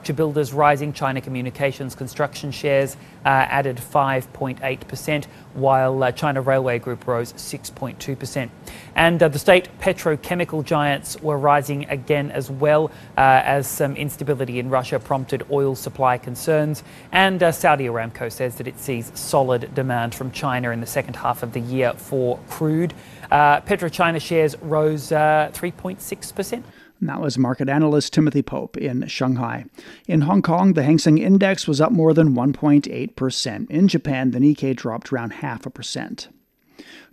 [0.00, 0.94] infrastructure builders rising.
[0.94, 2.96] China Communications construction shares
[3.26, 8.48] uh, added 5.8%, while uh, China Railway Group rose 6.2%.
[8.94, 14.58] And uh, the state petrochemical giants were rising again as well, uh, as some instability
[14.58, 16.82] in Russia prompted oil supply concerns.
[17.12, 21.16] And uh, Saudi Aramco says that it sees solid demand from China in the second
[21.16, 22.94] half of the year for crude.
[23.30, 26.62] Uh, PetroChina shares rose 3.6%.
[27.02, 29.64] That was market analyst Timothy Pope in Shanghai.
[30.06, 33.70] In Hong Kong, the Hang Seng Index was up more than 1.8%.
[33.70, 36.28] In Japan, the Nikkei dropped around half a percent.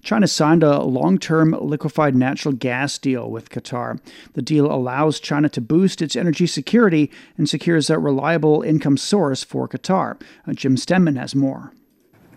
[0.04, 4.00] China signed a long term liquefied natural gas deal with Qatar.
[4.34, 9.44] The deal allows China to boost its energy security and secures a reliable income source
[9.44, 10.22] for Qatar.
[10.48, 11.74] Uh, Jim Stenman has more.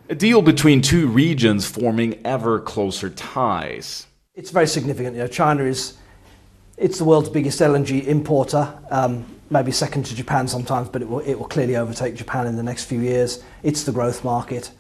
[0.09, 4.07] A deal between two regions forming ever closer ties.
[4.35, 5.15] It's very significant.
[5.15, 5.97] You know, China is
[6.81, 11.21] it's the world's biggest LNG importer, um, maybe second to Japan sometimes, but it will,
[11.21, 13.45] it will clearly overtake Japan in the next few years.
[13.63, 14.73] It's the growth market.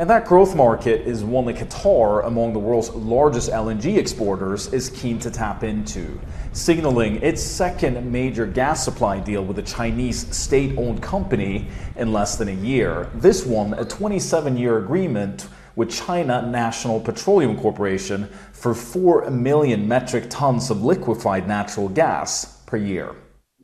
[0.00, 4.90] And that growth market is one that Qatar, among the world's largest LNG exporters, is
[4.90, 6.20] keen to tap into,
[6.52, 12.34] signaling its second major gas supply deal with a Chinese state owned company in less
[12.34, 13.08] than a year.
[13.14, 15.46] This one, a 27 year agreement
[15.76, 22.76] with China National Petroleum Corporation for 4 million metric tons of liquefied natural gas per
[22.76, 23.14] year.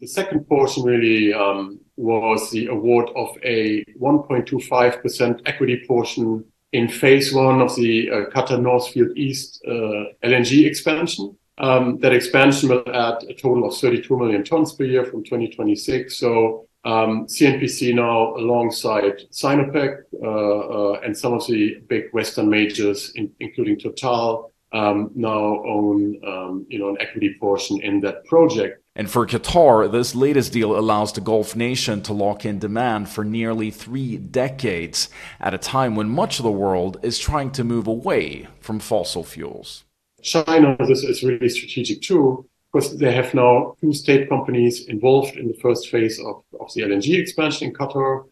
[0.00, 7.34] The second portion really um, was the award of a 1.25% equity portion in phase
[7.34, 11.36] one of the uh, Qatar North Field East uh, LNG expansion.
[11.58, 16.16] Um, that expansion will add a total of 32 million tons per year from 2026.
[16.16, 23.12] So um, CNPC now, alongside Sinopec uh, uh, and some of the big Western majors,
[23.16, 28.82] in, including Total, um, now own um, you know an equity portion in that project.
[28.96, 33.24] And for Qatar, this latest deal allows the Gulf nation to lock in demand for
[33.24, 35.08] nearly three decades,
[35.38, 39.22] at a time when much of the world is trying to move away from fossil
[39.22, 39.84] fuels.
[40.22, 45.48] China, this is really strategic too, because they have now two state companies involved in
[45.48, 48.24] the first phase of, of the LNG expansion in Qatar.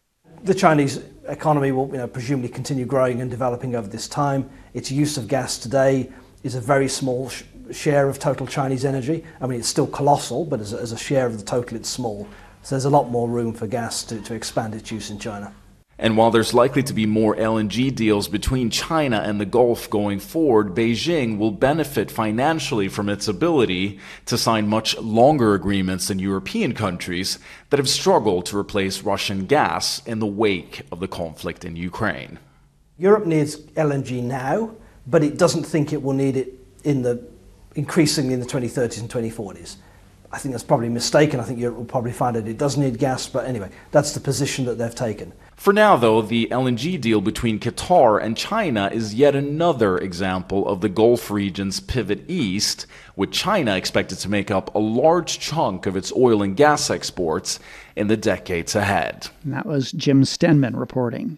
[0.43, 4.49] The Chinese economy will you know, presumably continue growing and developing over this time.
[4.73, 6.09] Its use of gas today
[6.43, 9.25] is a very small sh- share of total Chinese energy.
[9.41, 11.89] I mean, it's still colossal, but as a, as a share of the total, it's
[11.89, 12.25] small.
[12.63, 15.53] So there's a lot more room for gas to, to expand its use in China.
[16.01, 20.19] And while there's likely to be more LNG deals between China and the Gulf going
[20.19, 26.73] forward, Beijing will benefit financially from its ability to sign much longer agreements than European
[26.73, 27.37] countries
[27.69, 32.39] that have struggled to replace Russian gas in the wake of the conflict in Ukraine.
[32.97, 34.71] Europe needs LNG now,
[35.05, 36.53] but it doesn't think it will need it
[36.85, 37.21] in the
[37.75, 39.75] increasingly in the 2030s and 2040s.
[40.31, 41.39] I think that's probably mistaken.
[41.39, 44.19] I think Europe will probably find that it does need gas, but anyway, that's the
[44.19, 45.33] position that they've taken.
[45.59, 50.79] For now, though, the LNG deal between Qatar and China is yet another example of
[50.79, 52.87] the Gulf region's pivot east,
[53.17, 57.59] with China expected to make up a large chunk of its oil and gas exports
[57.97, 59.27] in the decades ahead.
[59.43, 61.37] And that was Jim Stenman reporting.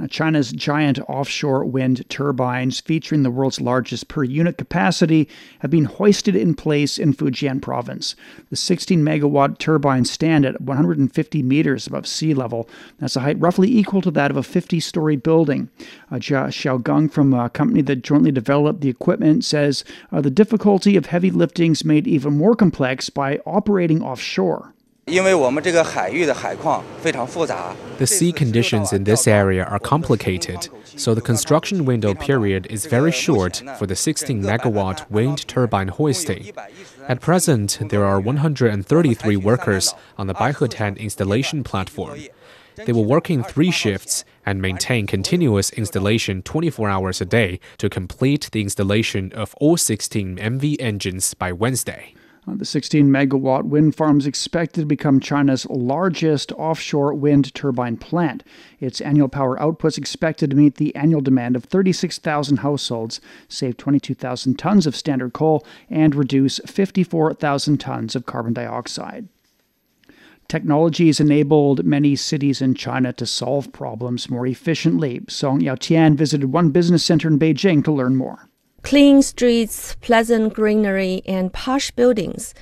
[0.00, 5.28] Uh, China's giant offshore wind turbines, featuring the world's largest per unit capacity,
[5.60, 8.14] have been hoisted in place in Fujian province.
[8.50, 12.68] The 16 megawatt turbines stand at 150 meters above sea level.
[12.98, 15.68] That's a height roughly equal to that of a 50 story building.
[16.10, 21.06] Uh, Jia from a company that jointly developed the equipment says uh, the difficulty of
[21.06, 24.74] heavy lifting is made even more complex by operating offshore.
[27.96, 33.10] The sea conditions in this area are complicated, so the construction window period is very
[33.10, 36.52] short for the 16 megawatt wind turbine hoisting.
[37.08, 42.20] At present, there are 133 workers on the Baihetan installation platform.
[42.76, 47.88] They will work in three shifts and maintain continuous installation 24 hours a day to
[47.88, 52.14] complete the installation of all 16 MV engines by Wednesday.
[52.48, 57.96] Uh, the 16 megawatt wind farm is expected to become China's largest offshore wind turbine
[57.96, 58.42] plant.
[58.80, 63.76] Its annual power output is expected to meet the annual demand of 36,000 households, save
[63.76, 69.28] 22,000 tons of standard coal, and reduce 54,000 tons of carbon dioxide.
[70.48, 75.20] Technology has enabled many cities in China to solve problems more efficiently.
[75.28, 78.48] Song Yaotian visited one business center in Beijing to learn more.
[78.82, 82.54] Clean streets, pleasant greenery, and posh buildings.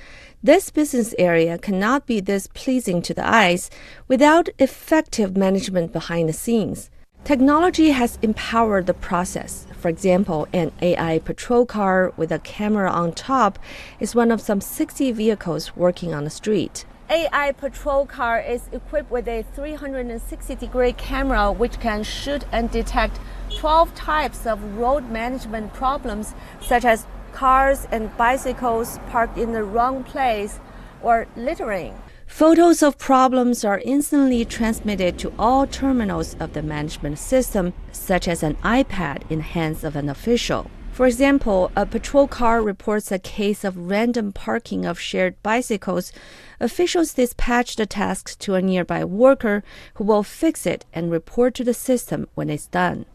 [0.43, 3.69] This business area cannot be this pleasing to the eyes
[4.07, 6.89] without effective management behind the scenes.
[7.23, 9.67] Technology has empowered the process.
[9.79, 13.59] For example, an AI patrol car with a camera on top
[13.99, 16.85] is one of some 60 vehicles working on the street.
[17.09, 23.17] AI patrol car is equipped with a 360 degree camera which can shoot and detect
[23.55, 30.03] 12 types of road management problems, such as cars and bicycles parked in the wrong
[30.03, 30.59] place
[31.01, 31.97] or littering.
[32.25, 38.43] Photos of problems are instantly transmitted to all terminals of the management system, such as
[38.43, 40.69] an iPad in hands of an official.
[40.97, 46.11] For example, a patrol car reports a case of random parking of shared bicycles.
[46.59, 51.63] Officials dispatch the task to a nearby worker who will fix it and report to
[51.63, 53.05] the system when it's done.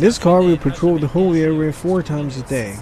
[0.00, 2.76] This car will patrol the whole area four times a day.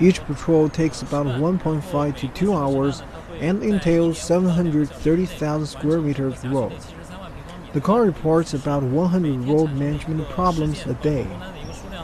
[0.00, 3.04] Each patrol takes about 1.5 to 2 hours
[3.38, 6.72] and entails 730,000 square meters of road.
[7.72, 11.28] The car reports about 100 road management problems a day.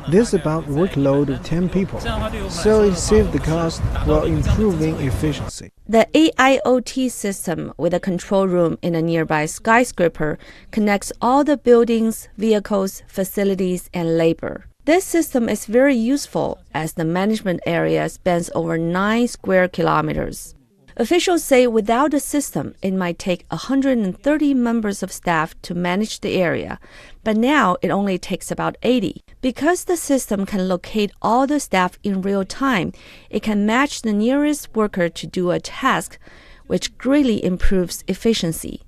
[0.08, 2.00] This about workload of 10 people,
[2.48, 5.70] so it saves the cost while improving efficiency.
[5.88, 10.38] The AIoT system with a control room in a nearby skyscraper
[10.70, 14.66] connects all the buildings, vehicles, facilities, and labor.
[14.84, 20.55] This system is very useful as the management area spans over 9 square kilometers.
[20.98, 26.36] Officials say without the system, it might take 130 members of staff to manage the
[26.36, 26.80] area,
[27.22, 29.22] but now it only takes about 80.
[29.42, 32.94] Because the system can locate all the staff in real time,
[33.28, 36.18] it can match the nearest worker to do a task
[36.66, 38.82] which greatly improves efficiency.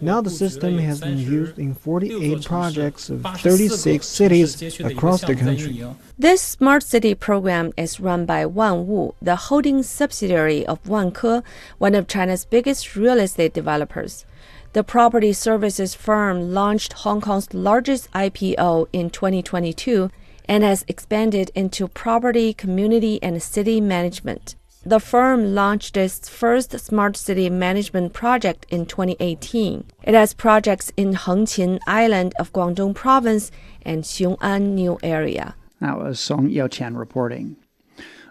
[0.00, 5.84] Now the system has been used in 48 projects of 36 cities across the country.
[6.18, 11.42] This smart city program is run by Wanwu, the holding subsidiary of Vanke,
[11.78, 14.24] one of China's biggest real estate developers.
[14.72, 20.10] The property services firm launched Hong Kong's largest IPO in 2022
[20.48, 24.54] and has expanded into property, community, and city management.
[24.86, 29.84] The firm launched its first smart city management project in 2018.
[30.04, 33.50] It has projects in Hengqin Island of Guangdong Province
[33.82, 35.56] and Xiong'an New Area.
[35.80, 37.56] That was Song Yaoqian reporting.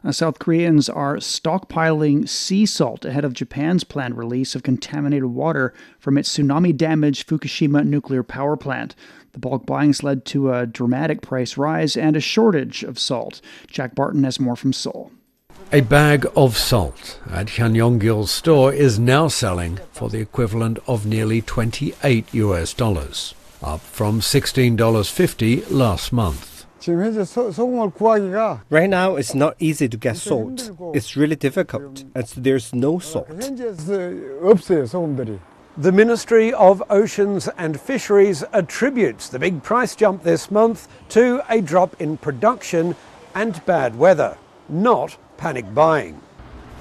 [0.02, 5.74] Uh, South Koreans are stockpiling sea salt ahead of Japan's planned release of contaminated water
[6.00, 8.96] from its tsunami damaged Fukushima nuclear power plant.
[9.34, 13.42] The bulk buying's led to a dramatic price rise and a shortage of salt.
[13.68, 15.12] Jack Barton has more from Seoul.
[15.72, 21.42] A bag of salt at Hyanyonggil's store is now selling for the equivalent of nearly
[21.42, 26.66] 28 US dollars, up from $16.50 last month.
[28.70, 30.70] Right now, it's not easy to get salt.
[30.94, 33.28] It's really difficult, as there's no salt.
[35.78, 41.60] The Ministry of Oceans and Fisheries attributes the big price jump this month to a
[41.60, 42.96] drop in production
[43.34, 44.38] and bad weather,
[44.70, 46.22] not panic buying.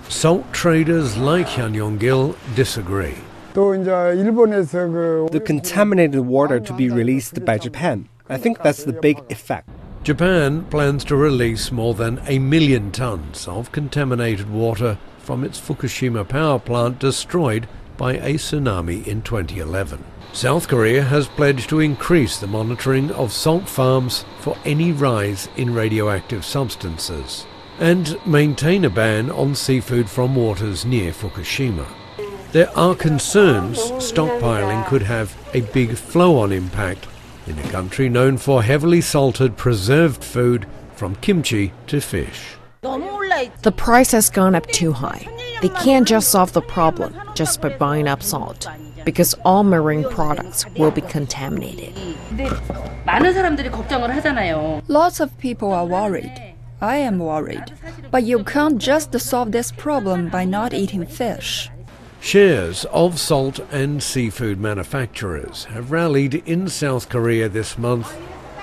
[0.08, 3.16] Salt traders like Hyanyonggil disagree.
[3.54, 8.08] The contaminated water to be released by Japan.
[8.28, 9.68] I think that's the big effect.
[10.02, 16.28] Japan plans to release more than a million tons of contaminated water from its Fukushima
[16.28, 20.04] power plant destroyed by a tsunami in 2011.
[20.34, 25.72] South Korea has pledged to increase the monitoring of salt farms for any rise in
[25.72, 27.46] radioactive substances
[27.78, 31.86] and maintain a ban on seafood from waters near Fukushima.
[32.52, 37.08] There are concerns stockpiling could have a big flow on impact
[37.46, 42.56] in a country known for heavily salted preserved food from kimchi to fish.
[42.82, 45.26] The price has gone up too high.
[45.60, 48.68] They can't just solve the problem just by buying up salt,
[49.04, 51.94] because all marine products will be contaminated.
[54.88, 56.53] Lots of people are worried.
[56.84, 57.72] I am worried.
[58.10, 61.70] But you can't just solve this problem by not eating fish.
[62.20, 68.14] Shares of salt and seafood manufacturers have rallied in South Korea this month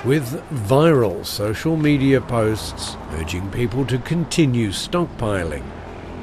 [0.05, 5.63] with viral social media posts urging people to continue stockpiling,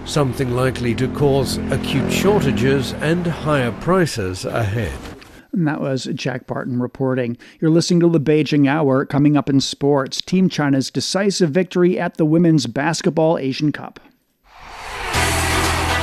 [0.05, 5.18] something likely to cause acute shortages and higher prices ahead.
[5.59, 7.37] And that was Jack Barton reporting.
[7.59, 9.05] You're listening to the Beijing Hour.
[9.05, 13.99] Coming up in sports, Team China's decisive victory at the Women's Basketball Asian Cup.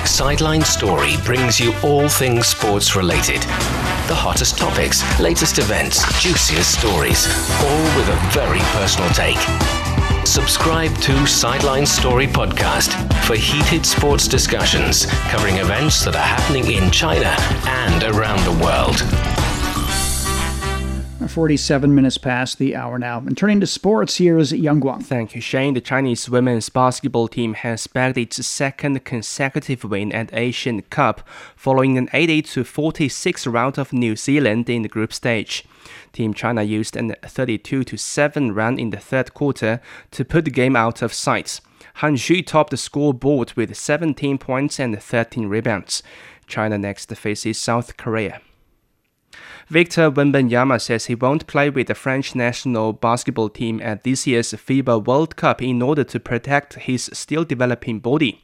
[0.05, 3.41] Sideline Story brings you all things sports related.
[4.09, 7.25] The hottest topics, latest events, juiciest stories,
[7.63, 9.39] all with a very personal take.
[10.27, 12.91] Subscribe to Sideline Story Podcast
[13.23, 19.44] for heated sports discussions covering events that are happening in China and around the world.
[21.35, 23.17] 47 minutes past the hour now.
[23.17, 25.03] And turning to sports, here's Yang Guang.
[25.03, 25.73] Thank you, Shane.
[25.73, 31.27] The Chinese women's basketball team has bagged its second consecutive win at Asian Cup,
[31.57, 35.65] following an 80 46 rout of New Zealand in the group stage.
[36.13, 39.81] Team China used an 32 7 run in the third quarter
[40.11, 41.59] to put the game out of sight.
[41.95, 46.01] Han Xu topped the scoreboard with 17 points and 13 rebounds.
[46.47, 48.39] China next faces South Korea.
[49.67, 54.53] Victor Wembanyama says he won't play with the French national basketball team at this year's
[54.53, 58.43] FIBA World Cup in order to protect his still developing body.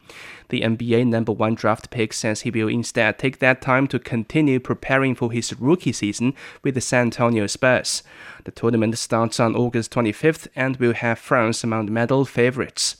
[0.49, 4.59] The NBA number one draft pick says he will instead take that time to continue
[4.59, 8.01] preparing for his rookie season with the San Antonio Spurs.
[8.45, 12.95] The tournament starts on August 25th and will have France among medal favorites.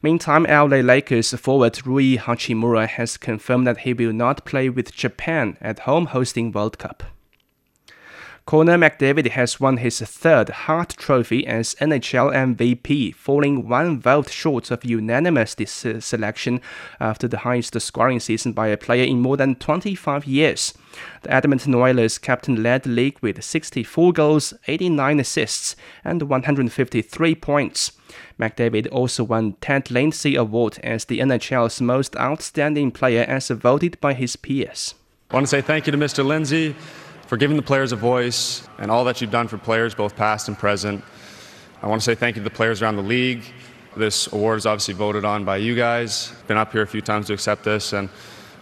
[0.00, 5.56] Meantime, LA Lakers forward Rui Hachimura has confirmed that he will not play with Japan
[5.60, 7.02] at home hosting World Cup.
[8.46, 14.70] Connor McDavid has won his third Hart Trophy as NHL MVP, falling one vote short
[14.70, 16.60] of unanimous uh, selection
[17.00, 20.74] after the highest scoring season by a player in more than 25 years.
[21.22, 25.74] The Edmonton Oilers captain led the league with 64 goals, 89 assists,
[26.04, 27.92] and 153 points.
[28.38, 34.12] McDavid also won Ted Lindsay Award as the NHL's most outstanding player as voted by
[34.12, 34.94] his peers.
[35.30, 36.22] I want to say thank you to Mr.
[36.22, 36.76] Lindsay
[37.26, 40.48] for giving the players a voice and all that you've done for players, both past
[40.48, 41.04] and present.
[41.82, 43.44] I want to say thank you to the players around the league.
[43.96, 46.32] This award is obviously voted on by you guys.
[46.46, 48.08] Been up here a few times to accept this, and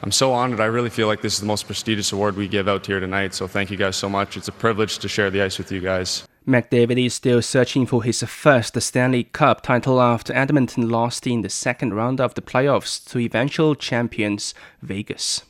[0.02, 0.60] I'm so honored.
[0.60, 3.34] I really feel like this is the most prestigious award we give out here tonight.
[3.34, 4.36] So thank you guys so much.
[4.36, 6.26] It's a privilege to share the ice with you guys.
[6.46, 11.48] McDavid is still searching for his first Stanley Cup title after Edmonton lost in the
[11.48, 14.52] second round of the playoffs to eventual champions
[14.82, 15.44] Vegas.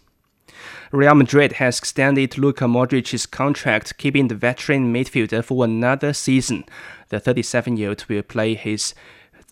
[0.92, 6.64] Real Madrid has extended Luka Modric's contract, keeping the veteran midfielder for another season.
[7.08, 8.94] The 37 year old will play his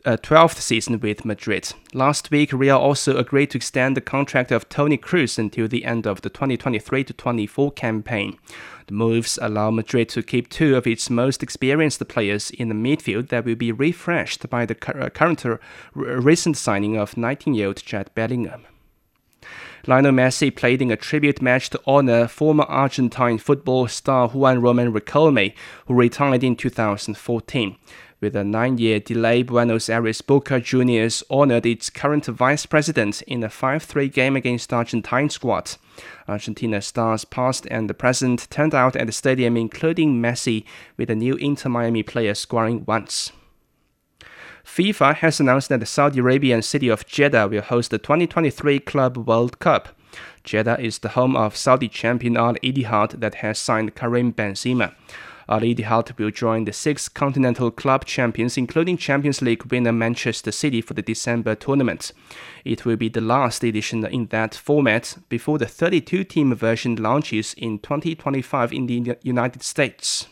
[0.05, 1.72] uh, 12th season with Madrid.
[1.95, 6.07] Last week, Real also agreed to extend the contract of Toni Kroos until the end
[6.07, 8.36] of the 2023 24 campaign.
[8.88, 13.28] The moves allow Madrid to keep two of its most experienced players in the midfield
[13.30, 15.43] that will be refreshed by the current
[15.95, 18.66] recent signing of 19 year old Jude Bellingham.
[19.87, 24.93] Lionel Messi played in a tribute match to honor former Argentine football star Juan Roman
[24.93, 25.55] Riquelme,
[25.87, 27.76] who retired in 2014.
[28.20, 33.43] With a nine year delay, Buenos Aires Boca Juniors honored its current vice president in
[33.43, 35.76] a 5 3 game against Argentine squad.
[36.28, 40.64] Argentina stars past and present turned out at the stadium, including Messi,
[40.99, 43.33] with a new Inter Miami player scoring once.
[44.71, 49.16] FIFA has announced that the Saudi Arabian city of Jeddah will host the 2023 Club
[49.16, 49.89] World Cup.
[50.45, 54.95] Jeddah is the home of Saudi champion Al Ittihad that has signed Karim Benzema.
[55.49, 60.81] Al Ittihad will join the six continental club champions, including Champions League winner Manchester City
[60.81, 62.12] for the December tournament.
[62.64, 67.55] It will be the last edition in that format before the 32 team version launches
[67.55, 70.29] in 2025 in the United States.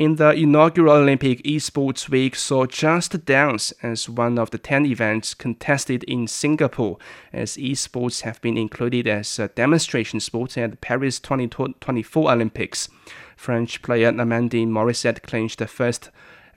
[0.00, 5.34] In the inaugural Olympic Esports Week saw Just Dance as one of the 10 events
[5.34, 6.96] contested in Singapore,
[7.34, 12.88] as esports have been included as a demonstration sport at the Paris 2024 Olympics.
[13.36, 16.08] French player Amandine Morissette clinched the first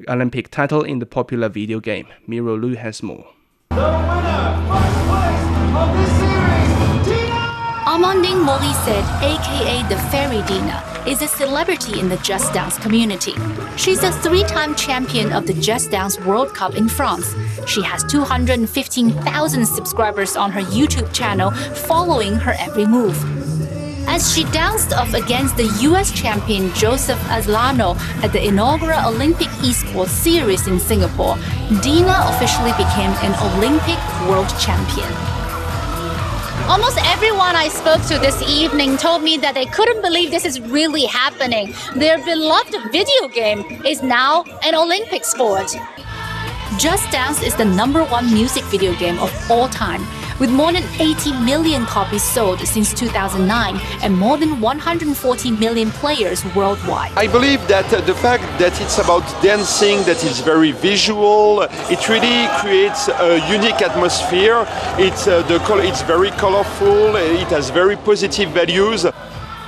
[0.08, 2.08] Olympic title in the popular video game.
[2.26, 3.28] Miro Lu has more.
[7.86, 13.34] Amandine Morissette, aka the Fairy Dina, is a celebrity in the Just Dance community.
[13.76, 17.36] She's a three time champion of the Just Dance World Cup in France.
[17.68, 23.18] She has 215,000 subscribers on her YouTube channel following her every move.
[24.08, 30.10] As she danced off against the US champion Joseph Aslano at the inaugural Olympic Esports
[30.10, 31.36] Series in Singapore,
[31.82, 34.00] Dina officially became an Olympic
[34.30, 35.43] world champion.
[36.70, 40.62] Almost everyone I spoke to this evening told me that they couldn't believe this is
[40.62, 41.74] really happening.
[41.94, 45.76] Their beloved video game is now an Olympic sport.
[46.78, 50.02] Just Dance is the number one music video game of all time
[50.40, 56.44] with more than 80 million copies sold since 2009 and more than 140 million players
[56.56, 57.12] worldwide.
[57.16, 62.10] I believe that uh, the fact that it's about dancing, that it's very visual, it
[62.10, 64.66] really creates a unique atmosphere.
[64.98, 69.06] It's, uh, the col- it's very colorful, it has very positive values.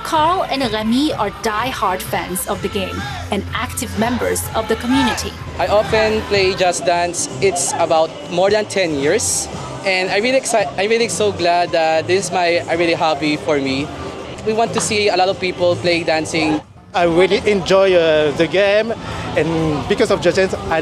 [0.06, 2.94] Carl and Remy are die-hard fans of the game
[3.32, 5.32] and active members of the community.
[5.58, 7.28] I often play Just Dance.
[7.42, 9.48] It's about more than 10 years
[9.86, 10.68] and I really excited.
[10.76, 13.86] I'm really so glad that this is my a really hobby for me.
[14.44, 16.60] We want to see a lot of people play dancing.
[16.92, 18.92] I really enjoy uh, the game,
[19.36, 20.80] and because of Just Dance, I,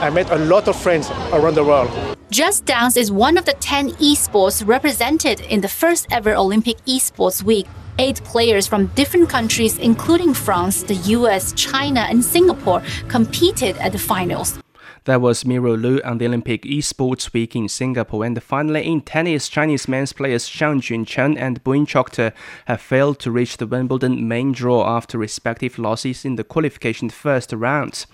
[0.00, 1.90] I met a lot of friends around the world.
[2.30, 7.42] Just Dance is one of the 10 esports represented in the first ever Olympic Esports
[7.42, 7.66] Week.
[7.98, 13.98] Eight players from different countries, including France, the US, China, and Singapore, competed at the
[13.98, 14.58] finals.
[15.06, 18.24] That was Miro Lu on the Olympic Esports Week in Singapore.
[18.24, 22.32] And finally, in tennis, Chinese men's players Shang Juncheng and Boone Proctor
[22.64, 27.52] have failed to reach the Wimbledon main draw after respective losses in the qualification first
[27.52, 28.06] rounds.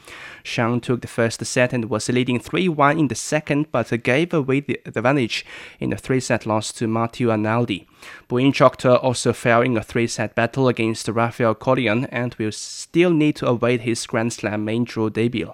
[0.43, 4.35] Shang took the first set and was leading 3 1 in the second, but gave
[4.35, 5.47] away the advantage
[5.79, 7.87] in a three set loss to Matteo Arnaldi.
[8.27, 13.11] Boone Proctor also fell in a three set battle against Rafael Corleone and will still
[13.11, 15.53] need to await his Grand Slam main draw debut.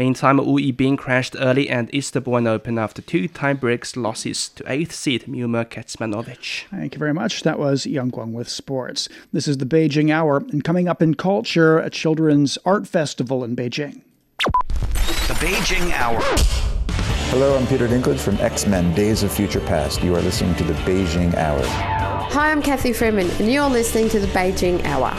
[0.00, 5.24] Meantime, Wu Yibing crashed early and Eastbourne Open after two tiebreaks losses to 8th seed
[5.24, 6.64] Miomir Kecmanovic.
[6.70, 7.42] Thank you very much.
[7.42, 9.10] That was Yang Guang with sports.
[9.30, 13.54] This is the Beijing Hour, and coming up in culture, a children's art festival in
[13.54, 14.00] Beijing.
[14.38, 16.22] The Beijing Hour.
[17.28, 20.02] Hello, I'm Peter Dinklage from X Men Days of Future Past.
[20.02, 21.60] You are listening to the Beijing Hour.
[21.62, 25.14] Hi, I'm Cathy Freeman, and you're listening to the Beijing Hour.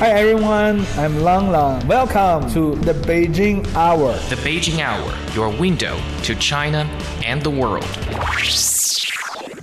[0.00, 1.86] Hi everyone, I'm Lang Lang.
[1.86, 4.14] Welcome to the Beijing Hour.
[4.30, 6.88] The Beijing Hour, your window to China
[7.22, 7.84] and the world.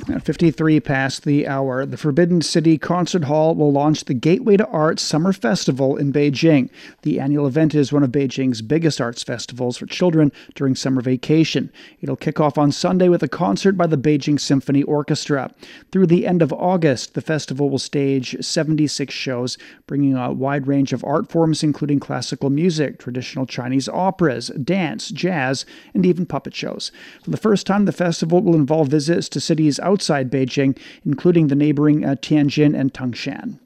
[0.10, 4.66] At 53 past the hour, the Forbidden City Concert Hall will launch the Gateway to
[4.68, 6.70] Arts Summer Festival in Beijing.
[7.02, 11.70] The annual event is one of Beijing's biggest arts festivals for children during summer vacation.
[12.00, 15.52] It'll kick off on Sunday with a concert by the Beijing Symphony Orchestra.
[15.92, 20.94] Through the end of August, the festival will stage 76 shows, bringing a wide range
[20.94, 26.94] of art forms, including classical music, traditional Chinese operas, dance, jazz, and even puppet shows.
[27.26, 31.48] For the first time, the festival will involve visits to cities outside outside Beijing, including
[31.48, 33.60] the neighboring uh, Tianjin and Tangshan.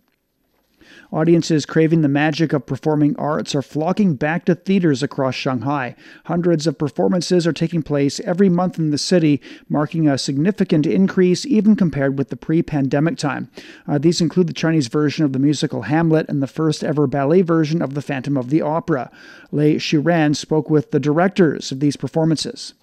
[1.11, 5.93] Audiences craving the magic of performing arts are flocking back to theaters across Shanghai.
[6.23, 11.45] Hundreds of performances are taking place every month in the city, marking a significant increase
[11.45, 13.51] even compared with the pre pandemic time.
[13.85, 17.41] Uh, these include the Chinese version of the musical Hamlet and the first ever ballet
[17.41, 19.11] version of The Phantom of the Opera.
[19.51, 22.73] Lei Shiran spoke with the directors of these performances.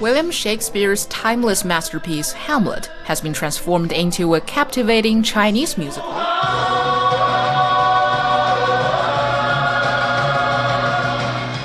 [0.00, 6.12] William Shakespeare's timeless masterpiece Hamlet has been transformed into a captivating Chinese musical.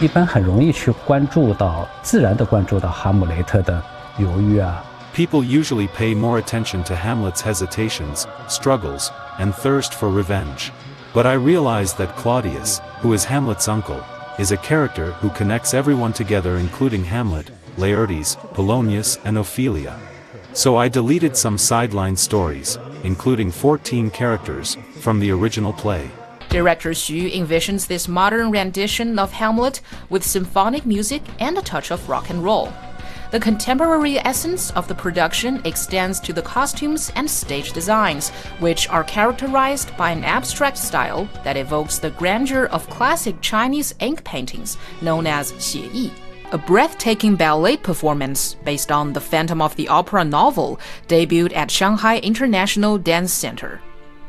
[0.01, 3.83] 一般很容易去关注到自然的关注到哈姆雷特的
[4.17, 4.81] 犹豫啊。
[5.13, 10.71] People usually pay more attention to Hamlet's hesitations, struggles, and thirst for revenge.
[11.13, 14.01] But I realized that Claudius, who is Hamlet's uncle,
[14.37, 19.98] is a character who connects everyone together including Hamlet, Laertes, Polonius, and Ophelia.
[20.52, 26.10] So I deleted some sideline stories, including 14 characters, from the original play.
[26.48, 32.08] Director Xu envisions this modern rendition of Hamlet with symphonic music and a touch of
[32.08, 32.72] rock and roll.
[33.32, 39.02] The contemporary essence of the production extends to the costumes and stage designs, which are
[39.02, 45.26] characterized by an abstract style that evokes the grandeur of classic Chinese ink paintings known
[45.26, 46.12] as 写意
[46.54, 50.78] a breathtaking ballet performance based on the Phantom of the Opera novel
[51.08, 53.80] debuted at Shanghai International Dance Center.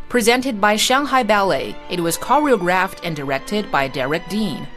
[0.10, 4.68] Presented by Shanghai Ballet, it was choreographed and directed by Derek Deane.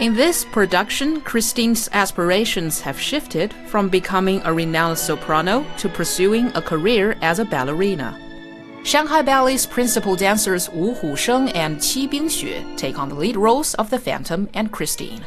[0.00, 6.60] In this production, Christine's aspirations have shifted from becoming a renowned soprano to pursuing a
[6.60, 8.18] career as a ballerina.
[8.84, 13.88] Shanghai Ballet's principal dancers Wu Husheng and Qi Bingxue take on the lead roles of
[13.88, 15.24] the Phantom and Christine.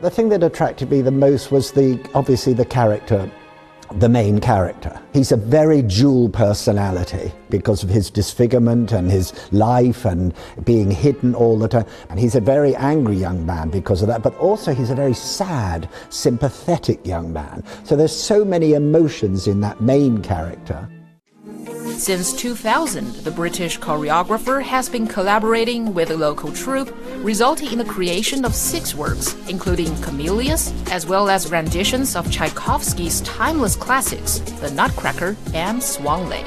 [0.00, 3.30] The thing that attracted me the most was the obviously the character,
[3.94, 5.00] the main character.
[5.12, 10.34] He's a very dual personality because of his disfigurement and his life and
[10.64, 11.86] being hidden all the time.
[12.10, 15.14] And he's a very angry young man because of that, but also he's a very
[15.14, 17.62] sad, sympathetic young man.
[17.84, 20.88] So there's so many emotions in that main character.
[21.96, 27.84] Since 2000, the British choreographer has been collaborating with a local troupe, resulting in the
[27.84, 34.70] creation of six works, including Camellias, as well as renditions of Tchaikovsky's timeless classics, The
[34.72, 36.44] Nutcracker and Swan Lake.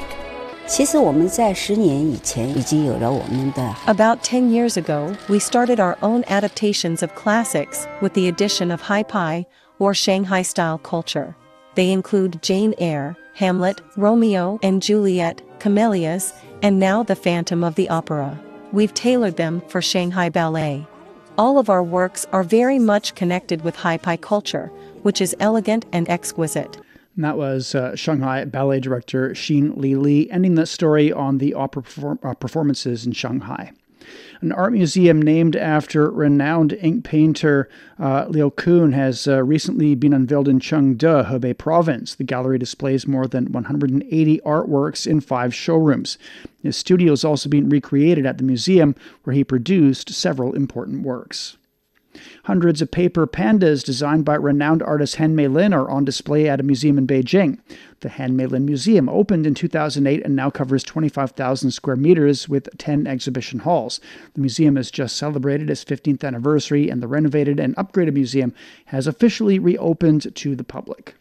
[3.86, 8.82] About 10 years ago, we started our own adaptations of classics with the addition of
[8.82, 9.46] Hai Pai,
[9.78, 11.34] or Shanghai style culture.
[11.74, 17.88] They include Jane Eyre, Hamlet, Romeo and Juliet, Camellias, and now The Phantom of the
[17.88, 18.36] Opera.
[18.72, 20.84] We've tailored them for Shanghai Ballet.
[21.38, 24.72] All of our works are very much connected with Hai Pai culture,
[25.02, 26.78] which is elegant and exquisite.
[27.14, 31.54] And that was uh, Shanghai Ballet director Xin Li Li ending the story on the
[31.54, 33.70] opera perform- uh, performances in Shanghai
[34.40, 37.68] an art museum named after renowned ink painter
[37.98, 42.14] uh, Liu Kun has uh, recently been unveiled in Chengde, Hebei province.
[42.14, 46.18] The gallery displays more than 180 artworks in five showrooms.
[46.62, 51.56] His studio is also being recreated at the museum, where he produced several important works.
[52.44, 56.62] Hundreds of paper pandas designed by renowned artist Han Meilin are on display at a
[56.62, 57.58] museum in Beijing.
[58.00, 63.06] The Han Meilin Museum opened in 2008 and now covers 25,000 square meters with 10
[63.06, 64.00] exhibition halls.
[64.34, 68.54] The museum has just celebrated its 15th anniversary, and the renovated and upgraded museum
[68.86, 71.14] has officially reopened to the public.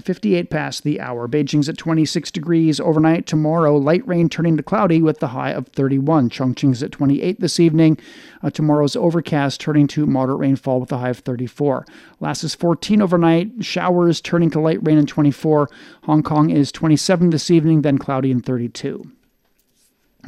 [0.00, 1.28] 58 past the hour.
[1.28, 3.26] Beijing's at 26 degrees overnight.
[3.26, 6.30] Tomorrow, light rain turning to cloudy with the high of 31.
[6.30, 7.98] Chongqing's at 28 this evening.
[8.42, 11.86] Uh, tomorrow's overcast turning to moderate rainfall with a high of 34.
[12.20, 13.64] Lhasa's 14 overnight.
[13.64, 15.68] Showers turning to light rain in 24.
[16.04, 19.10] Hong Kong is 27 this evening, then cloudy in 32.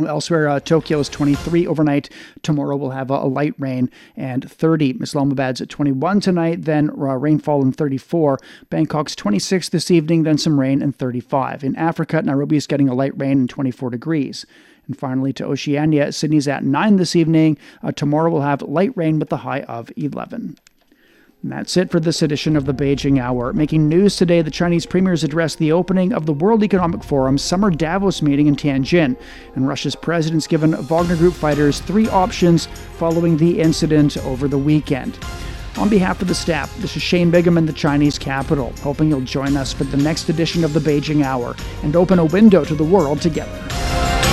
[0.01, 2.11] Elsewhere, uh, Tokyo is 23 overnight.
[2.43, 4.99] Tomorrow we'll have a, a, light rain and 30.
[5.01, 8.41] Islamabad's at 21 tonight, then uh, rainfall in 34.
[8.71, 11.63] Bangkok's 26 this evening, then some rain and 35.
[11.63, 14.45] In Africa, Nairobi is getting a light rain and 24 degrees.
[14.89, 17.57] And finally to Oceania, Sydney's at 9 this evening.
[17.81, 20.59] Uh, tomorrow we'll have light rain with the high of 11.
[21.45, 23.53] And that's it for this edition of the Beijing Hour.
[23.53, 27.71] Making news today, the Chinese premiers addressed the opening of the World Economic Forum summer
[27.71, 29.15] Davos meeting in Tianjin.
[29.55, 32.65] And Russia's president's given Wagner Group fighters three options
[32.97, 35.19] following the incident over the weekend.
[35.77, 39.21] On behalf of the staff, this is Shane Bigham in the Chinese capital, hoping you'll
[39.21, 42.75] join us for the next edition of the Beijing Hour and open a window to
[42.75, 44.24] the world together.